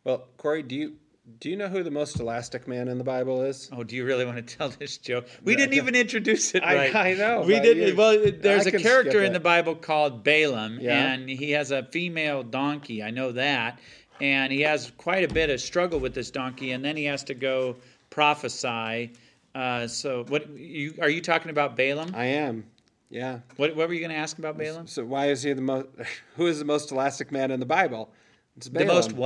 Well, 0.04 0.28
Corey, 0.38 0.63
do 0.63 0.76
you 0.76 0.93
do 1.39 1.50
you 1.50 1.56
know 1.56 1.69
who 1.69 1.84
the 1.84 1.91
most 1.91 2.19
elastic 2.19 2.67
man 2.67 2.88
in 2.89 2.98
the 2.98 3.04
Bible 3.04 3.43
is? 3.43 3.69
Oh, 3.72 3.84
do 3.84 3.96
you 3.96 4.04
really 4.06 4.26
want 4.26 4.46
to 4.46 4.56
tell 4.58 4.69
this 4.69 4.98
joke? 4.98 5.28
We 5.43 5.56
didn't 5.56 5.76
even 5.76 5.96
introduce 5.96 6.54
it 6.56 6.63
I- 6.63 6.76
right. 6.76 6.96
I 6.96 7.13
know, 7.13 7.41
We 7.41 7.60
didn't. 7.60 7.88
you- 7.89 7.96
well, 7.96 8.17
there's 8.39 8.67
I 8.67 8.72
a 8.72 8.80
character 8.80 9.24
in 9.24 9.32
the 9.34 9.39
Bible 9.39 9.76
called 9.76 10.24
Balaam, 10.24 10.80
Yeah. 10.82 11.13
and 11.13 11.30
he 11.30 11.52
has 11.52 11.72
a 11.72 11.84
female 11.84 12.43
donkey. 12.43 13.02
I 13.04 13.12
know 13.12 13.32
that, 13.34 13.80
and 14.19 14.52
he 14.52 14.62
has 14.62 14.91
quite 14.98 15.24
a 15.30 15.34
bit 15.34 15.50
of 15.50 15.62
struggle 15.62 16.00
with 16.00 16.13
this 16.13 16.30
donkey, 16.32 16.72
and 16.72 16.84
then 16.84 16.98
he 16.98 17.06
has 17.06 17.24
to 17.26 17.34
go 17.34 17.78
prophesy. 18.10 19.13
Uh, 19.56 19.88
so, 19.88 20.26
what 20.28 20.50
you 20.58 20.93
are 21.02 21.10
you 21.10 21.22
talking 21.22 21.52
about 21.52 21.76
Balaam? 21.78 22.12
I 22.15 22.26
am. 22.26 22.65
Yeah. 23.13 23.39
What, 23.58 23.76
what 23.76 23.88
were 23.88 23.93
you 23.93 23.99
going 23.99 24.12
to 24.12 24.17
ask 24.17 24.39
about 24.39 24.58
Balaam? 24.58 24.88
So 24.88 25.06
why 25.06 25.28
is 25.28 25.43
he 25.43 25.54
the 25.54 25.62
most? 25.62 25.88
Who 26.36 26.47
is 26.47 26.58
the 26.58 26.65
most 26.65 26.91
elastic 26.91 27.32
man 27.32 27.52
in 27.52 27.60
the 27.60 27.65
Bible? 27.65 28.12
It's 28.58 28.69
The 28.69 28.86
most 28.86 29.12
what? 29.12 29.19